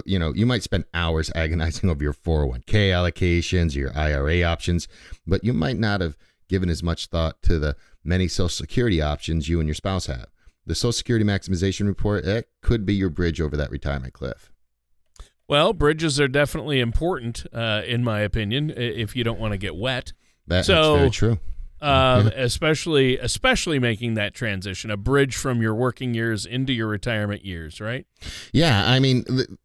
You 0.06 0.18
know, 0.18 0.34
you 0.34 0.46
might 0.46 0.64
spend 0.64 0.86
hours 0.94 1.32
agonizing 1.36 1.90
over 1.90 2.02
your 2.02 2.14
401k 2.14 2.92
allocations, 2.92 3.76
your 3.76 3.96
IRA 3.98 4.44
options, 4.44 4.88
but 5.28 5.44
you 5.44 5.52
might 5.52 5.78
not 5.78 6.00
have 6.00 6.16
given 6.48 6.70
as 6.70 6.84
much 6.84 7.08
thought 7.08 7.42
to 7.42 7.60
the 7.60 7.76
many 8.04 8.28
Social 8.28 8.50
Security 8.50 9.02
options 9.02 9.50
you 9.50 9.60
and 9.60 9.68
your 9.68 9.76
spouse 9.76 10.06
have 10.06 10.28
the 10.66 10.76
Social 10.76 10.94
Security 10.94 11.26
maximization 11.26 11.88
report, 11.88 12.26
it 12.26 12.50
could 12.62 12.86
be 12.86 12.94
your 12.94 13.10
bridge 13.10 13.42
over 13.42 13.58
that 13.58 13.72
retirement 13.72 14.14
cliff. 14.14 14.52
Well, 15.48 15.74
bridges 15.74 16.20
are 16.20 16.28
definitely 16.28 16.80
important, 16.80 17.46
uh, 17.54 17.82
in 17.86 18.04
my 18.04 18.22
opinion, 18.22 18.74
if 18.76 19.16
you 19.16 19.24
don't 19.24 19.40
want 19.40 19.52
to 19.52 19.58
get 19.58 19.76
wet. 19.76 20.14
That, 20.48 20.66
so, 20.66 20.74
that's 20.74 20.98
very 20.98 21.10
true. 21.12 21.40
Um, 21.82 22.28
especially, 22.36 23.18
especially 23.18 23.78
making 23.78 24.14
that 24.14 24.34
transition, 24.34 24.90
a 24.90 24.98
bridge 24.98 25.36
from 25.36 25.62
your 25.62 25.76
working 25.76 26.14
years 26.14 26.46
into 26.46 26.72
your 26.72 26.88
retirement 26.88 27.44
years, 27.44 27.82
right? 27.82 28.08
Yeah, 28.54 28.90
I 28.90 29.00
mean, 29.00 29.24
the, 29.26 29.58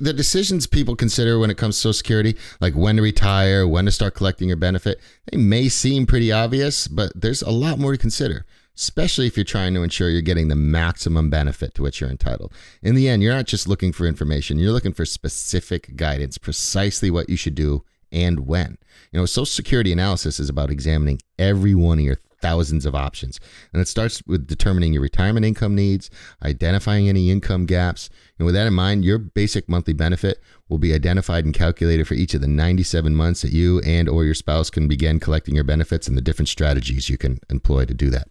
the 0.00 0.14
decisions 0.14 0.66
people 0.66 0.96
consider 0.96 1.38
when 1.38 1.50
it 1.50 1.58
comes 1.58 1.76
to 1.76 1.80
Social 1.80 1.92
Security, 1.92 2.36
like 2.60 2.74
when 2.74 2.96
to 2.96 3.02
retire, 3.02 3.68
when 3.68 3.84
to 3.84 3.92
start 3.92 4.14
collecting 4.14 4.48
your 4.48 4.56
benefit, 4.56 5.00
they 5.30 5.36
may 5.36 5.68
seem 5.68 6.06
pretty 6.06 6.32
obvious, 6.32 6.88
but 6.88 7.12
there's 7.14 7.42
a 7.42 7.50
lot 7.50 7.78
more 7.78 7.92
to 7.92 7.98
consider 7.98 8.46
especially 8.76 9.26
if 9.26 9.36
you're 9.36 9.44
trying 9.44 9.74
to 9.74 9.82
ensure 9.82 10.10
you're 10.10 10.22
getting 10.22 10.48
the 10.48 10.56
maximum 10.56 11.30
benefit 11.30 11.74
to 11.74 11.82
which 11.82 12.00
you're 12.00 12.10
entitled. 12.10 12.52
In 12.82 12.94
the 12.94 13.08
end, 13.08 13.22
you're 13.22 13.34
not 13.34 13.46
just 13.46 13.68
looking 13.68 13.92
for 13.92 14.06
information, 14.06 14.58
you're 14.58 14.72
looking 14.72 14.92
for 14.92 15.04
specific 15.04 15.96
guidance, 15.96 16.38
precisely 16.38 17.10
what 17.10 17.28
you 17.28 17.36
should 17.36 17.54
do 17.54 17.84
and 18.12 18.46
when. 18.46 18.78
You 19.12 19.20
know, 19.20 19.26
Social 19.26 19.46
Security 19.46 19.92
analysis 19.92 20.38
is 20.38 20.48
about 20.48 20.70
examining 20.70 21.20
every 21.38 21.74
one 21.74 21.98
of 21.98 22.04
your 22.04 22.18
thousands 22.40 22.84
of 22.86 22.94
options. 22.94 23.40
And 23.72 23.80
it 23.80 23.88
starts 23.88 24.22
with 24.26 24.46
determining 24.46 24.92
your 24.92 25.02
retirement 25.02 25.46
income 25.46 25.74
needs, 25.74 26.10
identifying 26.42 27.08
any 27.08 27.30
income 27.30 27.66
gaps. 27.66 28.10
And 28.38 28.46
with 28.46 28.54
that 28.54 28.66
in 28.66 28.74
mind, 28.74 29.04
your 29.04 29.18
basic 29.18 29.68
monthly 29.68 29.94
benefit 29.94 30.40
will 30.68 30.78
be 30.78 30.94
identified 30.94 31.44
and 31.44 31.54
calculated 31.54 32.06
for 32.06 32.14
each 32.14 32.34
of 32.34 32.42
the 32.42 32.46
97 32.46 33.14
months 33.14 33.42
that 33.42 33.52
you 33.52 33.80
and 33.80 34.08
or 34.08 34.24
your 34.24 34.34
spouse 34.34 34.70
can 34.70 34.86
begin 34.86 35.18
collecting 35.18 35.54
your 35.54 35.64
benefits 35.64 36.08
and 36.08 36.16
the 36.16 36.22
different 36.22 36.48
strategies 36.48 37.08
you 37.08 37.16
can 37.18 37.40
employ 37.48 37.84
to 37.84 37.94
do 37.94 38.10
that. 38.10 38.28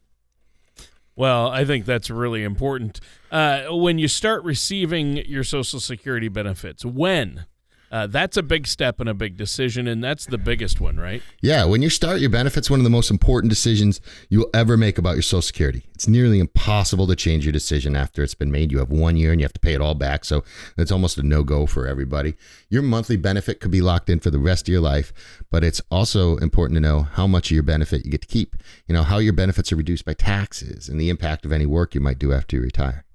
Well, 1.16 1.48
I 1.48 1.64
think 1.64 1.86
that's 1.86 2.10
really 2.10 2.44
important. 2.44 3.00
Uh, 3.32 3.68
when 3.70 3.98
you 3.98 4.08
start 4.08 4.44
receiving 4.44 5.18
your 5.26 5.44
Social 5.44 5.80
Security 5.80 6.28
benefits, 6.28 6.84
when? 6.84 7.46
Uh, 7.96 8.08
that's 8.08 8.36
a 8.36 8.44
big 8.44 8.68
step 8.68 9.00
and 9.00 9.08
a 9.08 9.14
big 9.14 9.38
decision, 9.38 9.88
and 9.88 10.04
that's 10.04 10.26
the 10.26 10.38
biggest 10.38 10.82
one, 10.82 10.98
right? 10.98 11.24
Yeah, 11.42 11.64
when 11.64 11.82
you 11.82 11.90
start 11.90 12.20
your 12.20 12.30
benefits, 12.30 12.70
one 12.70 12.82
of 12.82 12.84
the 12.84 12.90
most 12.90 13.10
important 13.10 13.50
decisions 13.50 14.02
you'll 14.28 14.50
ever 14.54 14.76
make 14.76 14.98
about 14.98 15.14
your 15.14 15.22
Social 15.22 15.42
Security. 15.42 15.86
It's 15.94 16.06
nearly 16.06 16.40
impossible 16.40 17.08
to 17.08 17.16
change 17.16 17.46
your 17.46 17.54
decision 17.54 17.96
after 17.96 18.22
it's 18.22 18.34
been 18.36 18.52
made. 18.52 18.70
You 18.70 18.80
have 18.80 18.92
one 18.92 19.16
year 19.16 19.32
and 19.32 19.40
you 19.40 19.46
have 19.46 19.54
to 19.54 19.62
pay 19.62 19.74
it 19.74 19.80
all 19.80 19.96
back, 19.96 20.26
so 20.26 20.44
it's 20.78 20.92
almost 20.92 21.18
a 21.18 21.24
no 21.24 21.42
go 21.46 21.66
for 21.66 21.88
everybody. 21.88 22.36
Your 22.68 22.82
monthly 22.82 23.16
benefit 23.16 23.62
could 23.62 23.72
be 23.72 23.80
locked 23.80 24.10
in 24.10 24.20
for 24.20 24.30
the 24.30 24.40
rest 24.40 24.68
of 24.68 24.74
your 24.74 24.82
life, 24.82 25.14
but 25.50 25.64
it's 25.64 25.82
also 25.90 26.36
important 26.40 26.76
to 26.76 26.82
know 26.82 27.04
how 27.04 27.28
much 27.28 27.50
of 27.50 27.56
your 27.56 27.64
benefit 27.64 28.04
you 28.04 28.12
get 28.12 28.24
to 28.24 28.28
keep. 28.28 28.58
You 28.90 28.94
know, 28.94 29.04
how 29.04 29.20
your 29.20 29.32
benefits 29.32 29.72
are 29.72 29.78
reduced 29.78 30.04
by 30.04 30.16
taxes 30.16 30.90
and 30.90 31.00
the 31.00 31.10
impact 31.10 31.46
of 31.46 31.54
any 31.54 31.66
work 31.66 31.96
you 31.96 32.02
might 32.02 32.20
do 32.20 32.34
after 32.34 32.58
you 32.58 32.62
retire. 32.62 33.06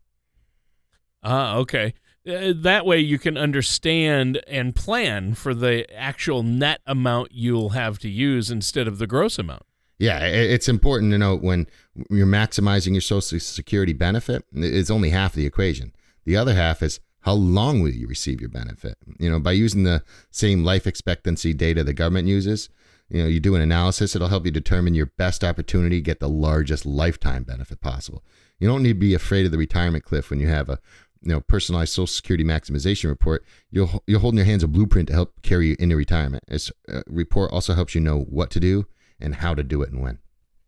Ah, 1.22 1.56
okay. 1.56 1.92
Uh, 2.28 2.52
that 2.54 2.84
way 2.84 2.98
you 2.98 3.18
can 3.18 3.38
understand 3.38 4.42
and 4.46 4.74
plan 4.74 5.34
for 5.34 5.54
the 5.54 5.90
actual 5.94 6.42
net 6.42 6.80
amount 6.86 7.32
you'll 7.32 7.70
have 7.70 7.98
to 7.98 8.08
use 8.08 8.50
instead 8.50 8.86
of 8.86 8.98
the 8.98 9.06
gross 9.06 9.38
amount. 9.38 9.62
Yeah, 9.98 10.20
it's 10.24 10.68
important 10.68 11.12
to 11.12 11.18
note 11.18 11.42
when 11.42 11.66
you're 12.08 12.26
maximizing 12.26 12.92
your 12.92 13.02
Social 13.02 13.38
Security 13.38 13.92
benefit, 13.92 14.44
it's 14.52 14.90
only 14.90 15.10
half 15.10 15.32
of 15.32 15.36
the 15.36 15.44
equation. 15.44 15.92
The 16.24 16.38
other 16.38 16.54
half 16.54 16.82
is 16.82 17.00
how 17.20 17.34
long 17.34 17.82
will 17.82 17.90
you 17.90 18.06
receive 18.06 18.40
your 18.40 18.48
benefit? 18.48 18.96
You 19.18 19.30
know, 19.30 19.40
by 19.40 19.52
using 19.52 19.82
the 19.82 20.02
same 20.30 20.64
life 20.64 20.86
expectancy 20.86 21.52
data 21.52 21.84
the 21.84 21.92
government 21.92 22.28
uses, 22.28 22.70
you 23.10 23.22
know, 23.22 23.28
you 23.28 23.40
do 23.40 23.54
an 23.54 23.60
analysis, 23.60 24.14
it'll 24.16 24.28
help 24.28 24.46
you 24.46 24.52
determine 24.52 24.94
your 24.94 25.06
best 25.06 25.44
opportunity 25.44 26.00
get 26.00 26.20
the 26.20 26.28
largest 26.28 26.86
lifetime 26.86 27.42
benefit 27.42 27.80
possible. 27.80 28.24
You 28.58 28.68
don't 28.68 28.82
need 28.82 28.94
to 28.94 29.00
be 29.00 29.14
afraid 29.14 29.46
of 29.46 29.52
the 29.52 29.58
retirement 29.58 30.04
cliff 30.04 30.30
when 30.30 30.38
you 30.38 30.48
have 30.48 30.68
a 30.68 30.78
you 31.22 31.32
know 31.32 31.40
personalized 31.40 31.92
social 31.92 32.06
security 32.06 32.44
maximization 32.44 33.08
report 33.08 33.44
you'll 33.70 34.02
you'll 34.06 34.20
hold 34.20 34.34
in 34.34 34.38
your 34.38 34.46
hands 34.46 34.62
a 34.62 34.68
blueprint 34.68 35.08
to 35.08 35.14
help 35.14 35.42
carry 35.42 35.68
you 35.68 35.76
into 35.78 35.96
retirement. 35.96 36.44
This 36.48 36.70
uh, 36.92 37.02
report 37.06 37.52
also 37.52 37.74
helps 37.74 37.94
you 37.94 38.00
know 38.00 38.20
what 38.20 38.50
to 38.50 38.60
do 38.60 38.86
and 39.20 39.36
how 39.36 39.54
to 39.54 39.62
do 39.62 39.82
it 39.82 39.90
and 39.90 40.00
when. 40.00 40.18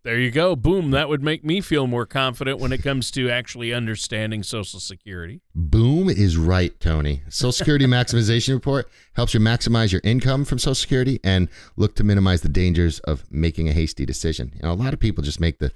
There 0.04 0.18
you 0.18 0.32
go. 0.32 0.56
Boom. 0.56 0.90
That 0.90 1.08
would 1.08 1.22
make 1.22 1.44
me 1.44 1.60
feel 1.60 1.86
more 1.86 2.06
confident 2.06 2.58
when 2.58 2.72
it 2.72 2.82
comes 2.82 3.12
to 3.12 3.30
actually 3.30 3.72
understanding 3.72 4.42
social 4.42 4.80
security. 4.80 5.42
Boom 5.54 6.08
is 6.08 6.36
right 6.36 6.78
tony. 6.80 7.22
Social 7.28 7.52
security 7.52 7.86
maximization 7.86 8.52
report 8.52 8.90
helps 9.12 9.32
you 9.32 9.38
maximize 9.38 9.92
your 9.92 10.00
income 10.02 10.44
from 10.44 10.58
social 10.58 10.74
security 10.74 11.20
and 11.22 11.48
look 11.76 11.94
to 11.94 12.04
minimize 12.04 12.40
the 12.40 12.48
dangers 12.48 12.98
of 13.00 13.30
making 13.30 13.68
a 13.68 13.72
hasty 13.72 14.04
decision. 14.04 14.50
You 14.56 14.62
know 14.62 14.72
a 14.72 14.74
lot 14.74 14.92
of 14.92 14.98
people 14.98 15.22
just 15.22 15.38
make 15.38 15.60
the 15.60 15.70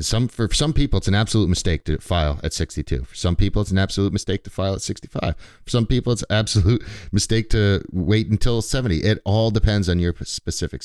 some 0.00 0.28
for 0.28 0.52
some 0.52 0.72
people, 0.72 0.98
it's 0.98 1.08
an 1.08 1.14
absolute 1.14 1.48
mistake 1.48 1.84
to 1.84 1.98
file 1.98 2.40
at 2.42 2.52
62. 2.52 3.04
For 3.04 3.14
some 3.14 3.36
people, 3.36 3.62
it's 3.62 3.70
an 3.70 3.78
absolute 3.78 4.12
mistake 4.12 4.44
to 4.44 4.50
file 4.50 4.74
at 4.74 4.82
65. 4.82 5.34
For 5.64 5.70
some 5.70 5.86
people, 5.86 6.12
it's 6.12 6.24
absolute 6.30 6.82
mistake 7.12 7.50
to 7.50 7.84
wait 7.92 8.28
until 8.28 8.62
70. 8.62 8.98
It 8.98 9.20
all 9.24 9.50
depends 9.50 9.88
on 9.88 9.98
your 9.98 10.14
specific 10.22 10.82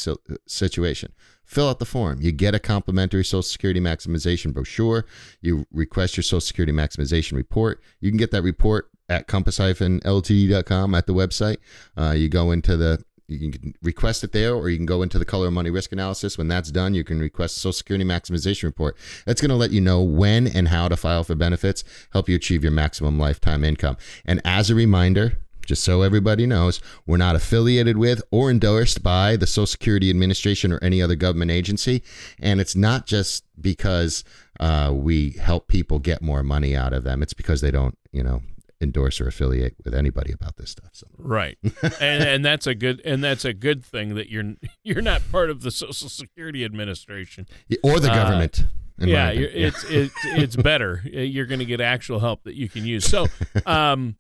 situation. 0.47 1.13
Fill 1.45 1.69
out 1.69 1.79
the 1.79 1.85
form. 1.85 2.21
You 2.21 2.31
get 2.31 2.55
a 2.55 2.59
complimentary 2.59 3.23
Social 3.23 3.43
Security 3.43 3.79
maximization 3.79 4.53
brochure. 4.53 5.05
You 5.41 5.65
request 5.71 6.17
your 6.17 6.23
Social 6.23 6.41
Security 6.41 6.73
maximization 6.73 7.33
report. 7.33 7.81
You 8.01 8.11
can 8.11 8.17
get 8.17 8.31
that 8.31 8.41
report 8.41 8.89
at 9.07 9.27
compass-ltd.com 9.27 10.95
at 10.95 11.05
the 11.05 11.13
website. 11.13 11.57
Uh, 11.95 12.11
you 12.11 12.27
go 12.27 12.51
into 12.51 12.75
the 12.75 13.03
you 13.27 13.51
can 13.51 13.74
request 13.82 14.24
it 14.24 14.32
there, 14.32 14.53
or 14.53 14.70
you 14.70 14.77
can 14.77 14.86
go 14.86 15.01
into 15.01 15.17
the 15.17 15.25
color 15.25 15.48
of 15.48 15.53
money 15.53 15.70
risk 15.70 15.91
analysis. 15.91 16.38
When 16.38 16.48
that's 16.48 16.72
done, 16.72 16.94
you 16.94 17.03
can 17.03 17.20
request 17.20 17.58
a 17.58 17.60
Social 17.60 17.74
Security 17.74 18.05
maximization 18.05 18.63
report. 18.63 18.96
That's 19.25 19.41
going 19.41 19.50
to 19.50 19.55
let 19.55 19.72
you 19.72 19.82
know 19.82 20.01
when 20.01 20.48
and 20.48 20.67
how 20.67 20.88
to 20.88 20.96
file 20.96 21.24
for 21.24 21.36
benefits, 21.36 21.84
help 22.13 22.29
you 22.29 22.36
achieve 22.36 22.63
your 22.63 22.72
maximum 22.72 23.17
lifetime 23.17 23.63
income. 23.63 23.98
And 24.25 24.41
as 24.46 24.70
a 24.70 24.75
reminder, 24.75 25.39
just 25.65 25.84
so 25.84 26.03
everybody 26.03 26.46
knows, 26.46 26.79
we're 27.05 27.17
not 27.17 27.36
affiliated 27.36 27.98
with 27.98 28.22
or 28.32 28.51
endorsed 28.51 29.01
by 29.01 29.36
the 29.36 29.48
Social 29.48 29.65
Security 29.65 30.10
Administration 30.10 30.72
or 30.72 30.79
any 30.84 31.01
other 31.01 31.15
government 31.15 31.51
agency. 31.51 32.03
And 32.39 32.62
it's 32.62 32.75
not 32.75 33.08
just 33.08 33.44
because 33.60 34.24
uh, 34.60 34.91
we 34.94 35.32
help 35.32 35.67
people 35.67 36.00
get 36.00 36.22
more 36.22 36.44
money 36.44 36.75
out 36.75 36.94
of 36.94 37.03
them, 37.03 37.24
it's 37.24 37.34
because 37.34 37.62
they 37.62 37.72
don't, 37.72 37.98
you 38.12 38.24
know, 38.24 38.44
endorse 38.82 39.22
or 39.22 39.27
affiliate 39.27 39.75
with 39.84 39.94
anybody 39.94 40.32
about 40.32 40.58
this 40.58 40.72
stuff. 40.72 40.89
So. 40.94 41.08
Right, 41.17 41.58
and 42.00 42.24
and 42.24 42.46
that's 42.46 42.67
a 42.67 42.75
good 42.75 43.01
and 43.05 43.24
that's 43.24 43.46
a 43.46 43.53
good 43.53 43.84
thing 43.84 44.15
that 44.15 44.29
you're 44.29 44.55
you're 44.84 45.01
not 45.01 45.22
part 45.32 45.50
of 45.50 45.62
the 45.62 45.72
Social 45.72 46.10
Security 46.10 46.63
Administration 46.65 47.48
or 47.84 48.00
the 48.00 48.12
uh, 48.12 48.15
government. 48.15 48.65
Uh, 49.01 49.05
yeah, 49.05 49.29
it's 49.29 49.84
it's 49.89 50.15
it's 50.25 50.55
better. 50.55 51.01
You're 51.05 51.46
going 51.46 51.60
to 51.60 51.65
get 51.65 51.82
actual 51.82 52.20
help 52.20 52.44
that 52.44 52.55
you 52.55 52.70
can 52.70 52.86
use. 52.86 53.05
So, 53.05 53.27
um, 53.65 54.15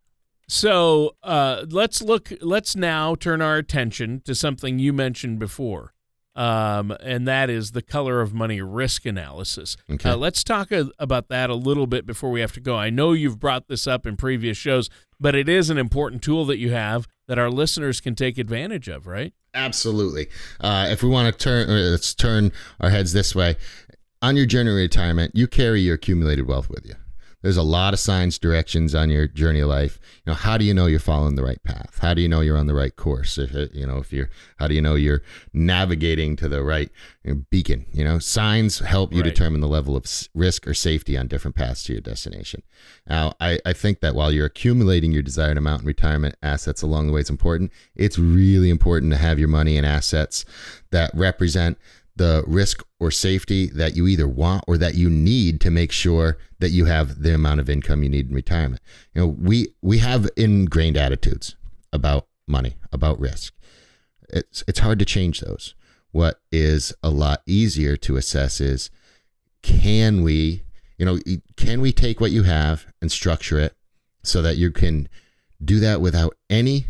so 0.47 1.15
uh, 1.23 1.65
let's 1.69 2.01
look. 2.01 2.31
Let's 2.41 2.75
now 2.75 3.15
turn 3.15 3.41
our 3.41 3.57
attention 3.57 4.21
to 4.25 4.35
something 4.35 4.79
you 4.79 4.91
mentioned 4.91 5.39
before 5.39 5.94
um, 6.35 6.95
and 7.01 7.27
that 7.27 7.49
is 7.49 7.71
the 7.71 7.81
color 7.81 8.21
of 8.21 8.33
money 8.33 8.61
risk 8.61 9.05
analysis. 9.05 9.77
Okay. 9.89 10.09
Uh, 10.09 10.17
let's 10.17 10.43
talk 10.43 10.71
a, 10.71 10.89
about 10.99 11.29
that 11.29 11.49
a 11.49 11.55
little 11.55 11.87
bit 11.87 12.05
before 12.05 12.31
we 12.31 12.41
have 12.41 12.53
to 12.53 12.59
go. 12.59 12.75
I 12.75 12.89
know 12.89 13.13
you've 13.13 13.39
brought 13.39 13.67
this 13.67 13.87
up 13.87 14.05
in 14.05 14.17
previous 14.17 14.57
shows, 14.57 14.89
but 15.19 15.35
it 15.35 15.47
is 15.47 15.69
an 15.69 15.77
important 15.77 16.21
tool 16.21 16.45
that 16.45 16.57
you 16.57 16.71
have 16.71 17.07
that 17.27 17.39
our 17.39 17.49
listeners 17.49 18.01
can 18.01 18.15
take 18.15 18.37
advantage 18.37 18.87
of, 18.87 19.07
right? 19.07 19.33
Absolutely. 19.53 20.27
Uh, 20.59 20.87
if 20.89 21.01
we 21.01 21.09
want 21.09 21.33
to 21.33 21.43
turn, 21.43 21.69
uh, 21.69 21.91
let's 21.91 22.13
turn 22.13 22.51
our 22.79 22.89
heads 22.89 23.13
this 23.13 23.33
way. 23.33 23.55
On 24.21 24.35
your 24.35 24.45
journey 24.45 24.71
retirement, 24.71 25.31
you 25.35 25.47
carry 25.47 25.81
your 25.81 25.95
accumulated 25.95 26.47
wealth 26.47 26.69
with 26.69 26.85
you 26.85 26.95
there's 27.45 27.57
a 27.57 27.61
lot 27.61 27.93
of 27.93 27.99
signs, 27.99 28.39
directions 28.39 28.95
on 28.95 29.11
your 29.11 29.27
journey 29.27 29.59
of 29.59 29.69
life. 29.69 29.99
You 30.25 30.31
know, 30.31 30.35
how 30.35 30.57
do 30.57 30.65
you 30.65 30.73
know 30.73 30.87
you're 30.87 30.99
following 30.99 31.35
the 31.35 31.43
right 31.43 31.61
path? 31.63 31.99
How 32.01 32.15
do 32.15 32.23
you 32.23 32.27
know 32.27 32.41
you're 32.41 32.57
on 32.57 32.65
the 32.65 32.73
right 32.73 32.95
course? 32.95 33.37
If 33.37 33.53
it, 33.53 33.71
you 33.71 33.85
know, 33.85 33.97
if 33.97 34.11
you're, 34.11 34.31
how 34.57 34.67
do 34.67 34.73
you 34.73 34.81
know 34.81 34.95
you're 34.95 35.21
navigating 35.53 36.35
to 36.37 36.49
the 36.49 36.63
right 36.63 36.89
beacon? 37.51 37.85
You 37.93 38.03
know, 38.03 38.17
signs 38.17 38.79
help 38.79 39.13
you 39.13 39.21
right. 39.21 39.31
determine 39.31 39.61
the 39.61 39.67
level 39.67 39.95
of 39.95 40.07
risk 40.33 40.67
or 40.67 40.73
safety 40.73 41.15
on 41.15 41.27
different 41.27 41.55
paths 41.55 41.83
to 41.83 41.93
your 41.93 42.01
destination. 42.01 42.63
Now, 43.07 43.33
I, 43.39 43.59
I 43.63 43.73
think 43.73 43.99
that 43.99 44.15
while 44.15 44.31
you're 44.31 44.47
accumulating 44.47 45.11
your 45.11 45.21
desired 45.21 45.59
amount 45.59 45.81
in 45.81 45.87
retirement 45.87 46.37
assets 46.41 46.81
along 46.81 47.05
the 47.05 47.13
way, 47.13 47.21
it's 47.21 47.29
important. 47.29 47.71
It's 47.95 48.17
really 48.17 48.71
important 48.71 49.11
to 49.11 49.19
have 49.19 49.37
your 49.37 49.49
money 49.49 49.77
and 49.77 49.85
assets 49.85 50.45
that 50.89 51.11
represent 51.13 51.77
the 52.15 52.43
risk 52.47 52.83
or 52.99 53.11
safety 53.11 53.67
that 53.67 53.95
you 53.95 54.07
either 54.07 54.27
want 54.27 54.63
or 54.67 54.77
that 54.77 54.95
you 54.95 55.09
need 55.09 55.59
to 55.61 55.69
make 55.69 55.91
sure 55.91 56.37
that 56.59 56.69
you 56.69 56.85
have 56.85 57.21
the 57.21 57.33
amount 57.33 57.59
of 57.59 57.69
income 57.69 58.03
you 58.03 58.09
need 58.09 58.29
in 58.29 58.35
retirement. 58.35 58.81
You 59.13 59.21
know, 59.21 59.27
we 59.27 59.67
we 59.81 59.97
have 59.99 60.29
ingrained 60.37 60.97
attitudes 60.97 61.55
about 61.91 62.27
money, 62.47 62.75
about 62.91 63.19
risk. 63.19 63.53
It's 64.29 64.63
it's 64.67 64.79
hard 64.79 64.99
to 64.99 65.05
change 65.05 65.41
those. 65.41 65.75
What 66.11 66.39
is 66.51 66.93
a 67.03 67.09
lot 67.09 67.41
easier 67.45 67.97
to 67.97 68.15
assess 68.15 68.61
is 68.61 68.89
can 69.61 70.23
we, 70.23 70.63
you 70.97 71.05
know, 71.05 71.19
can 71.57 71.81
we 71.81 71.91
take 71.91 72.21
what 72.21 72.31
you 72.31 72.43
have 72.43 72.87
and 73.01 73.11
structure 73.11 73.59
it 73.59 73.75
so 74.23 74.41
that 74.41 74.55
you 74.55 74.71
can 74.71 75.09
do 75.63 75.79
that 75.79 75.99
without 75.99 76.35
any 76.49 76.85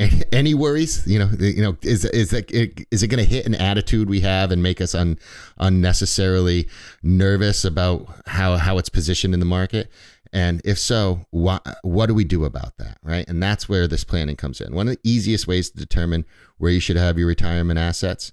any 0.32 0.54
worries? 0.54 1.06
You 1.06 1.18
know 1.18 1.30
you 1.38 1.62
know 1.62 1.76
is 1.82 2.04
is 2.04 2.30
that 2.30 2.50
is 2.50 3.02
it 3.02 3.08
going 3.08 3.24
to 3.24 3.30
hit 3.30 3.46
an 3.46 3.54
attitude 3.54 4.08
we 4.08 4.20
have 4.20 4.50
and 4.50 4.62
make 4.62 4.80
us 4.80 4.94
un, 4.94 5.18
unnecessarily 5.58 6.68
nervous 7.02 7.64
about 7.64 8.08
how 8.26 8.56
how 8.56 8.78
it's 8.78 8.88
positioned 8.88 9.34
in 9.34 9.40
the 9.40 9.46
market? 9.46 9.90
And 10.32 10.62
if 10.64 10.78
so 10.78 11.26
what 11.30 11.66
what 11.82 12.06
do 12.06 12.14
we 12.14 12.24
do 12.24 12.44
about 12.44 12.78
that 12.78 12.98
right? 13.02 13.28
And 13.28 13.42
that's 13.42 13.68
where 13.68 13.86
this 13.86 14.04
planning 14.04 14.36
comes 14.36 14.60
in. 14.60 14.74
One 14.74 14.88
of 14.88 14.94
the 14.94 15.00
easiest 15.08 15.46
ways 15.46 15.70
to 15.70 15.76
determine 15.76 16.24
where 16.58 16.70
you 16.70 16.80
should 16.80 16.96
have 16.96 17.18
your 17.18 17.28
retirement 17.28 17.78
assets 17.78 18.32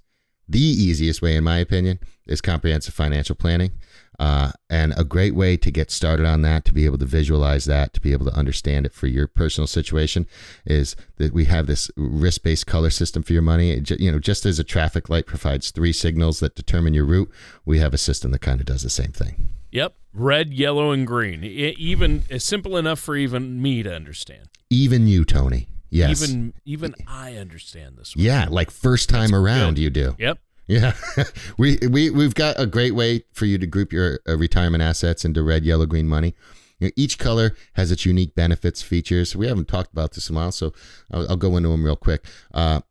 the 0.50 0.60
easiest 0.60 1.22
way 1.22 1.36
in 1.36 1.44
my 1.44 1.58
opinion 1.58 2.00
is 2.26 2.42
comprehensive 2.42 2.94
financial 2.94 3.36
planning 3.36 3.72
uh, 4.20 4.52
and 4.70 4.94
a 4.98 5.04
great 5.04 5.36
way 5.36 5.58
to 5.58 5.72
get 5.72 5.92
started 5.92 6.26
on 6.26 6.42
that, 6.42 6.66
to 6.66 6.74
be 6.74 6.86
able 6.86 6.98
to 6.98 7.06
visualize 7.06 7.66
that, 7.66 7.94
to 7.94 8.02
be 8.02 8.14
able 8.14 8.26
to 8.26 8.34
understand 8.34 8.86
it 8.86 8.94
for 8.94 9.08
your 9.08 9.28
personal 9.28 9.68
situation, 9.68 10.28
is 10.66 10.96
that 11.18 11.34
we 11.34 11.46
have 11.46 11.68
this 11.68 11.92
risk-based 11.96 12.66
color 12.66 12.90
system 12.90 13.22
for 13.22 13.34
your 13.34 13.42
money. 13.42 13.72
It, 13.72 13.90
you 14.00 14.12
know, 14.12 14.20
just 14.20 14.46
as 14.46 14.58
a 14.60 14.64
traffic 14.64 15.10
light 15.10 15.28
provides 15.28 15.72
three 15.72 15.94
signals 15.94 16.40
that 16.40 16.56
determine 16.56 16.94
your 16.94 17.06
route, 17.06 17.32
we 17.66 17.80
have 17.80 17.94
a 17.94 17.98
system 17.98 18.32
that 18.32 18.40
kind 18.40 18.60
of 18.60 18.66
does 18.66 18.84
the 18.84 18.90
same 18.90 19.12
thing. 19.12 19.50
Yep, 19.72 19.96
red, 20.14 20.54
yellow, 20.54 20.92
and 20.92 21.06
green. 21.06 21.44
It, 21.44 21.78
even 21.78 22.24
it's 22.30 22.46
simple 22.46 22.78
enough 22.78 23.00
for 23.00 23.16
even 23.16 23.62
me 23.62 23.84
to 23.84 23.94
understand. 23.94 24.50
Even 24.70 25.08
you, 25.08 25.26
Tony. 25.26 25.68
Yes. 25.90 26.22
Even 26.22 26.54
even 26.66 26.96
I 27.08 27.36
understand 27.36 27.98
this. 27.98 28.16
One. 28.16 28.26
Yeah, 28.26 28.48
like 28.50 28.72
first 28.72 29.10
time 29.10 29.32
That's 29.32 29.34
around, 29.34 29.76
good. 29.76 29.82
you 29.82 29.90
do. 29.90 30.16
Yep. 30.20 30.40
Yeah, 30.68 30.94
we 31.58 31.78
we 31.90 32.10
we've 32.10 32.36
got 32.36 32.60
a 32.60 32.66
great 32.66 32.94
way 32.94 33.24
for 33.32 33.46
you 33.46 33.58
to 33.58 33.66
group 33.66 33.94
your 33.94 34.20
uh, 34.28 34.38
retirement 34.38 34.84
assets 34.84 35.24
into 35.24 35.42
red, 35.42 35.64
yellow, 35.64 35.86
green 35.86 36.08
money. 36.08 36.36
You 36.80 36.88
know, 36.88 36.92
each 36.96 37.18
color 37.18 37.56
has 37.74 37.92
its 37.92 38.06
unique 38.06 38.36
benefits, 38.36 38.82
features. 38.82 39.36
We 39.36 39.48
haven't 39.48 39.68
talked 39.68 39.92
about 39.92 40.12
this 40.12 40.30
in 40.30 40.36
a 40.36 40.40
while, 40.40 40.52
so 40.52 40.74
I'll, 41.12 41.28
I'll 41.32 41.38
go 41.38 41.56
into 41.58 41.70
them 41.70 41.84
real 41.84 41.96
quick. 41.96 42.26
Uh, 42.54 42.82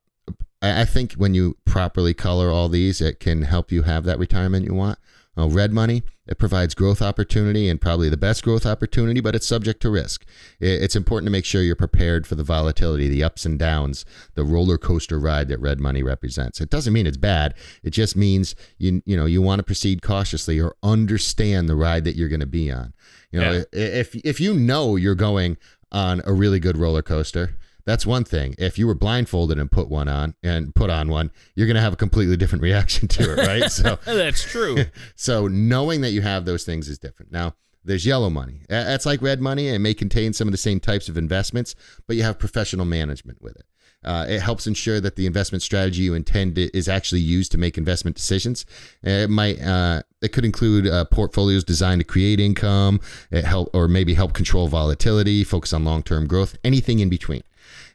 I, 0.62 0.82
I 0.82 0.84
think 0.84 1.12
when 1.12 1.34
you 1.34 1.56
properly 1.64 2.14
color 2.14 2.50
all 2.50 2.68
these, 2.68 3.00
it 3.00 3.20
can 3.20 3.42
help 3.42 3.70
you 3.70 3.82
have 3.82 4.04
that 4.04 4.18
retirement 4.18 4.64
you 4.64 4.74
want. 4.74 4.98
Uh, 5.38 5.48
red 5.48 5.72
money, 5.72 6.02
it 6.26 6.38
provides 6.38 6.74
growth 6.74 7.02
opportunity 7.02 7.68
and 7.68 7.80
probably 7.80 8.08
the 8.08 8.16
best 8.16 8.42
growth 8.42 8.64
opportunity, 8.64 9.20
but 9.20 9.34
it's 9.34 9.46
subject 9.46 9.82
to 9.82 9.90
risk. 9.90 10.24
It's 10.60 10.96
important 10.96 11.26
to 11.26 11.30
make 11.30 11.44
sure 11.44 11.62
you're 11.62 11.76
prepared 11.76 12.26
for 12.26 12.36
the 12.36 12.42
volatility, 12.42 13.08
the 13.08 13.22
ups 13.22 13.44
and 13.44 13.58
downs, 13.58 14.06
the 14.34 14.44
roller 14.44 14.78
coaster 14.78 15.18
ride 15.18 15.48
that 15.48 15.60
red 15.60 15.78
money 15.78 16.02
represents. 16.02 16.60
It 16.60 16.70
doesn't 16.70 16.92
mean 16.92 17.06
it's 17.06 17.18
bad. 17.18 17.54
It 17.82 17.90
just 17.90 18.16
means 18.16 18.54
you 18.78 19.02
you 19.04 19.16
know 19.16 19.26
you 19.26 19.42
want 19.42 19.58
to 19.58 19.62
proceed 19.62 20.02
cautiously 20.02 20.58
or 20.58 20.74
understand 20.82 21.68
the 21.68 21.76
ride 21.76 22.04
that 22.04 22.16
you're 22.16 22.30
going 22.30 22.40
to 22.40 22.46
be 22.46 22.72
on. 22.72 22.94
You 23.30 23.40
know, 23.40 23.52
yeah. 23.52 23.64
if 23.72 24.14
if 24.16 24.40
you 24.40 24.54
know 24.54 24.96
you're 24.96 25.14
going 25.14 25.58
on 25.92 26.22
a 26.24 26.32
really 26.32 26.58
good 26.58 26.76
roller 26.76 27.02
coaster, 27.02 27.56
that's 27.86 28.04
one 28.04 28.24
thing. 28.24 28.54
If 28.58 28.78
you 28.78 28.86
were 28.86 28.94
blindfolded 28.94 29.58
and 29.58 29.70
put 29.70 29.88
one 29.88 30.08
on 30.08 30.34
and 30.42 30.74
put 30.74 30.90
on 30.90 31.08
one, 31.08 31.30
you're 31.54 31.68
going 31.68 31.76
to 31.76 31.80
have 31.80 31.92
a 31.92 31.96
completely 31.96 32.36
different 32.36 32.62
reaction 32.62 33.08
to 33.08 33.32
it, 33.32 33.46
right? 33.46 33.70
So 33.70 33.98
that's 34.04 34.42
true. 34.42 34.84
so 35.14 35.46
knowing 35.46 36.00
that 36.00 36.10
you 36.10 36.20
have 36.20 36.44
those 36.44 36.64
things 36.64 36.88
is 36.88 36.98
different. 36.98 37.32
Now, 37.32 37.54
there's 37.84 38.04
yellow 38.04 38.28
money. 38.28 38.62
That's 38.68 39.06
like 39.06 39.22
red 39.22 39.40
money. 39.40 39.68
It 39.68 39.78
may 39.78 39.94
contain 39.94 40.32
some 40.32 40.48
of 40.48 40.52
the 40.52 40.58
same 40.58 40.80
types 40.80 41.08
of 41.08 41.16
investments, 41.16 41.76
but 42.08 42.16
you 42.16 42.24
have 42.24 42.36
professional 42.36 42.84
management 42.84 43.40
with 43.40 43.56
it. 43.56 43.64
Uh, 44.04 44.26
it 44.28 44.40
helps 44.40 44.66
ensure 44.66 45.00
that 45.00 45.16
the 45.16 45.26
investment 45.26 45.62
strategy 45.62 46.02
you 46.02 46.14
intend 46.14 46.58
is 46.58 46.88
actually 46.88 47.20
used 47.20 47.50
to 47.52 47.58
make 47.58 47.78
investment 47.78 48.16
decisions. 48.16 48.66
It 49.02 49.30
might 49.30 49.60
uh, 49.60 50.02
it 50.20 50.32
could 50.32 50.44
include 50.44 50.86
uh, 50.86 51.06
portfolios 51.06 51.64
designed 51.64 52.00
to 52.00 52.04
create 52.04 52.38
income, 52.38 53.00
it 53.30 53.44
help 53.44 53.70
or 53.72 53.88
maybe 53.88 54.14
help 54.14 54.32
control 54.32 54.68
volatility, 54.68 55.42
focus 55.44 55.72
on 55.72 55.84
long 55.84 56.02
term 56.02 56.26
growth, 56.26 56.56
anything 56.62 57.00
in 57.00 57.08
between. 57.08 57.42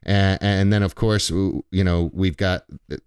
And, 0.03 0.41
and 0.41 0.73
then, 0.73 0.83
of 0.83 0.95
course, 0.95 1.29
you 1.29 1.63
know, 1.71 2.09
we've 2.13 2.37
got 2.37 2.65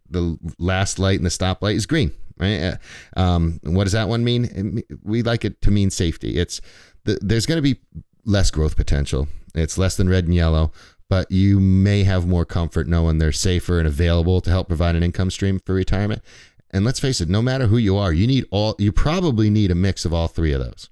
the 0.08 0.38
last 0.58 0.98
light 0.98 1.18
and 1.18 1.26
the 1.26 1.30
stoplight 1.30 1.74
is 1.74 1.86
green, 1.86 2.12
right? 2.38 2.78
Uh, 3.16 3.20
um, 3.20 3.60
what 3.64 3.84
does 3.84 3.92
that 3.92 4.08
one 4.08 4.22
mean? 4.22 4.82
We 5.02 5.22
like 5.22 5.44
it 5.44 5.60
to 5.62 5.70
mean 5.70 5.90
safety. 5.90 6.38
It's 6.38 6.60
the, 7.04 7.18
there's 7.20 7.46
going 7.46 7.58
to 7.58 7.62
be 7.62 7.80
less 8.24 8.50
growth 8.50 8.76
potential. 8.76 9.28
It's 9.54 9.78
less 9.78 9.96
than 9.96 10.08
red 10.08 10.24
and 10.24 10.34
yellow, 10.34 10.72
but 11.08 11.30
you 11.30 11.60
may 11.60 12.04
have 12.04 12.26
more 12.26 12.44
comfort 12.44 12.86
knowing 12.86 13.18
they're 13.18 13.32
safer 13.32 13.78
and 13.78 13.88
available 13.88 14.40
to 14.40 14.50
help 14.50 14.68
provide 14.68 14.96
an 14.96 15.02
income 15.02 15.30
stream 15.30 15.60
for 15.60 15.74
retirement. 15.74 16.22
And 16.70 16.84
let's 16.84 16.98
face 16.98 17.20
it, 17.20 17.28
no 17.28 17.40
matter 17.40 17.68
who 17.68 17.76
you 17.76 17.96
are, 17.96 18.12
you 18.12 18.26
need 18.26 18.46
all. 18.50 18.74
You 18.78 18.90
probably 18.90 19.48
need 19.48 19.70
a 19.70 19.76
mix 19.76 20.04
of 20.04 20.12
all 20.12 20.26
three 20.26 20.52
of 20.52 20.60
those. 20.60 20.90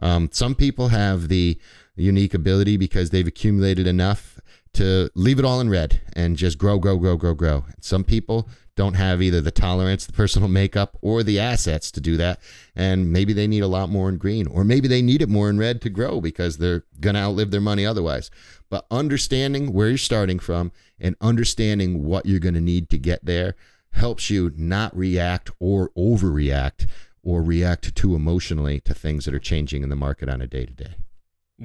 Um, 0.00 0.28
some 0.32 0.54
people 0.54 0.88
have 0.88 1.28
the 1.28 1.58
unique 1.96 2.34
ability 2.34 2.76
because 2.76 3.10
they've 3.10 3.26
accumulated 3.26 3.86
enough 3.86 4.38
to 4.74 5.10
leave 5.14 5.38
it 5.38 5.44
all 5.44 5.60
in 5.60 5.68
red 5.68 6.00
and 6.14 6.36
just 6.36 6.58
grow, 6.58 6.78
grow, 6.78 6.96
grow, 6.96 7.16
grow, 7.16 7.34
grow. 7.34 7.64
Some 7.80 8.04
people 8.04 8.48
don't 8.74 8.94
have 8.94 9.20
either 9.20 9.40
the 9.40 9.50
tolerance, 9.50 10.06
the 10.06 10.12
personal 10.12 10.48
makeup, 10.62 10.96
or 11.02 11.22
the 11.22 11.38
assets 11.38 11.90
to 11.90 12.00
do 12.00 12.16
that. 12.16 12.40
And 12.74 13.12
maybe 13.12 13.32
they 13.32 13.46
need 13.46 13.62
a 13.62 13.68
lot 13.68 13.90
more 13.90 14.08
in 14.08 14.16
green, 14.16 14.46
or 14.46 14.64
maybe 14.64 14.88
they 14.88 15.02
need 15.02 15.22
it 15.22 15.28
more 15.28 15.50
in 15.50 15.58
red 15.58 15.82
to 15.82 15.90
grow 15.90 16.20
because 16.20 16.58
they're 16.58 16.84
going 17.00 17.14
to 17.14 17.20
outlive 17.20 17.50
their 17.50 17.60
money 17.60 17.84
otherwise. 17.84 18.30
But 18.70 18.86
understanding 18.90 19.72
where 19.72 19.88
you're 19.88 19.98
starting 19.98 20.38
from 20.38 20.72
and 20.98 21.16
understanding 21.20 22.04
what 22.04 22.24
you're 22.24 22.40
going 22.40 22.54
to 22.54 22.60
need 22.60 22.88
to 22.90 22.98
get 22.98 23.24
there 23.24 23.54
helps 23.92 24.30
you 24.30 24.52
not 24.56 24.96
react 24.96 25.50
or 25.58 25.90
overreact 25.90 26.86
or 27.22 27.42
react 27.42 27.94
too 27.94 28.14
emotionally 28.14 28.80
to 28.80 28.94
things 28.94 29.26
that 29.26 29.34
are 29.34 29.38
changing 29.38 29.82
in 29.82 29.90
the 29.90 29.96
market 29.96 30.28
on 30.28 30.40
a 30.40 30.46
day 30.46 30.64
to 30.64 30.72
day. 30.72 30.94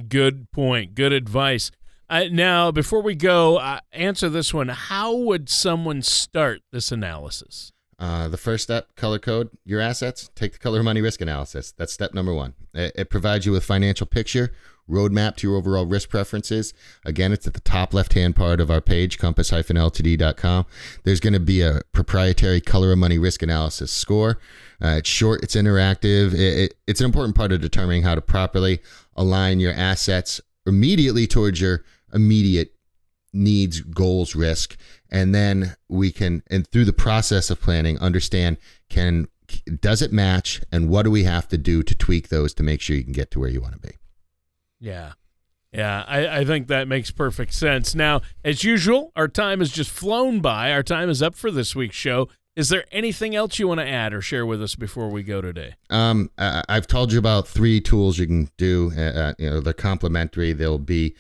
Good 0.08 0.52
point. 0.52 0.94
Good 0.94 1.14
advice. 1.14 1.72
Uh, 2.10 2.26
now, 2.32 2.72
before 2.72 3.02
we 3.02 3.16
go, 3.16 3.58
uh, 3.58 3.80
answer 3.92 4.30
this 4.30 4.54
one. 4.54 4.70
How 4.70 5.14
would 5.14 5.50
someone 5.50 6.02
start 6.02 6.62
this 6.72 6.92
analysis? 6.92 7.74
Uh, 8.00 8.28
the 8.28 8.38
first 8.38 8.64
step, 8.64 8.96
color 8.96 9.20
code 9.20 9.50
your 9.66 9.82
assets. 9.82 10.30
Take 10.36 10.54
the 10.54 10.60
color 10.60 10.84
money 10.84 11.02
risk 11.02 11.20
analysis. 11.20 11.74
That's 11.74 11.92
step 11.92 12.14
number 12.14 12.34
one. 12.34 12.54
It, 12.74 12.94
it 12.96 13.10
provides 13.10 13.46
you 13.46 13.52
with 13.52 13.66
financial 13.66 14.06
picture, 14.06 14.54
roadmap 14.90 15.36
to 15.38 15.48
your 15.48 15.58
overall 15.58 15.86
risk 15.86 16.10
preferences. 16.10 16.74
Again, 17.04 17.34
it's 17.34 17.48
at 17.48 17.56
the 17.56 17.60
top 17.60 17.94
left 17.94 18.14
hand 18.14 18.36
part 18.36 18.62
of 18.62 18.70
our 18.70 18.82
page, 18.82 19.18
compass-ltd.com. 19.18 20.66
There's 21.04 21.20
going 21.20 21.34
to 21.34 21.40
be 21.40 21.62
a 21.62 21.82
proprietary 21.92 22.62
color 22.62 22.92
of 22.92 23.00
money 23.00 23.18
risk 23.18 23.42
analysis 23.42 23.92
score. 23.92 24.40
Uh, 24.82 24.98
it's 25.00 25.10
short, 25.10 25.42
it's 25.44 25.56
interactive. 25.56 26.34
It, 26.34 26.60
it, 26.60 26.74
it's 26.86 27.02
an 27.02 27.06
important 27.06 27.36
part 27.36 27.52
of 27.52 27.62
determining 27.62 28.04
how 28.04 28.14
to 28.14 28.22
properly 28.22 28.80
align 29.16 29.60
your 29.60 29.74
assets 29.74 30.40
immediately 30.68 31.26
towards 31.26 31.60
your 31.60 31.84
immediate 32.14 32.74
needs, 33.34 33.82
goals, 33.82 34.36
risk, 34.36 34.78
and 35.10 35.34
then 35.34 35.76
we 35.90 36.12
can 36.12 36.44
and 36.50 36.68
through 36.68 36.86
the 36.86 36.94
process 36.94 37.50
of 37.50 37.62
planning 37.62 37.98
understand 38.00 38.58
can 38.90 39.28
does 39.80 40.02
it 40.02 40.12
match 40.12 40.62
and 40.72 40.90
what 40.90 41.04
do 41.04 41.12
we 41.12 41.24
have 41.24 41.48
to 41.48 41.58
do 41.58 41.84
to 41.84 41.96
tweak 41.96 42.30
those 42.30 42.54
to 42.54 42.64
make 42.64 42.82
sure 42.82 42.96
you 42.96 43.04
can 43.04 43.14
get 43.14 43.32
to 43.32 43.40
where 43.40 43.50
you 43.50 43.62
want 43.62 43.74
to 43.74 43.80
be. 43.80 43.96
Yeah. 44.80 45.14
Yeah, 45.74 46.06
I, 46.08 46.40
I 46.40 46.46
think 46.46 46.68
that 46.68 46.88
makes 46.88 47.12
perfect 47.12 47.54
sense. 47.54 47.94
Now, 47.94 48.22
as 48.44 48.64
usual, 48.64 49.12
our 49.16 49.28
time 49.28 49.60
has 49.60 49.70
just 49.70 49.92
flown 49.92 50.40
by. 50.40 50.72
Our 50.72 50.82
time 50.82 51.10
is 51.10 51.22
up 51.22 51.36
for 51.36 51.52
this 51.52 51.76
week's 51.76 51.96
show. 51.96 52.30
Is 52.58 52.70
there 52.70 52.86
anything 52.92 53.36
else 53.36 53.60
you 53.60 53.68
want 53.68 53.82
to 53.82 53.88
add 53.88 54.16
or 54.16 54.22
share 54.22 54.44
with 54.44 54.64
us 54.64 54.74
before 54.74 55.10
we 55.10 55.22
go 55.22 55.42
today? 55.42 55.76
Um, 55.92 56.32
I've 56.40 56.88
told 56.88 57.14
you 57.14 57.20
about 57.20 57.48
three 57.48 57.80
tools 57.80 58.18
you 58.18 58.26
can 58.26 58.50
do. 58.58 58.92
Uh, 58.98 59.02
uh, 59.02 59.34
you 59.38 59.48
know, 59.48 59.60
they're 59.60 59.74
complimentary. 59.74 60.54
They'll 60.54 60.80
be 60.80 61.16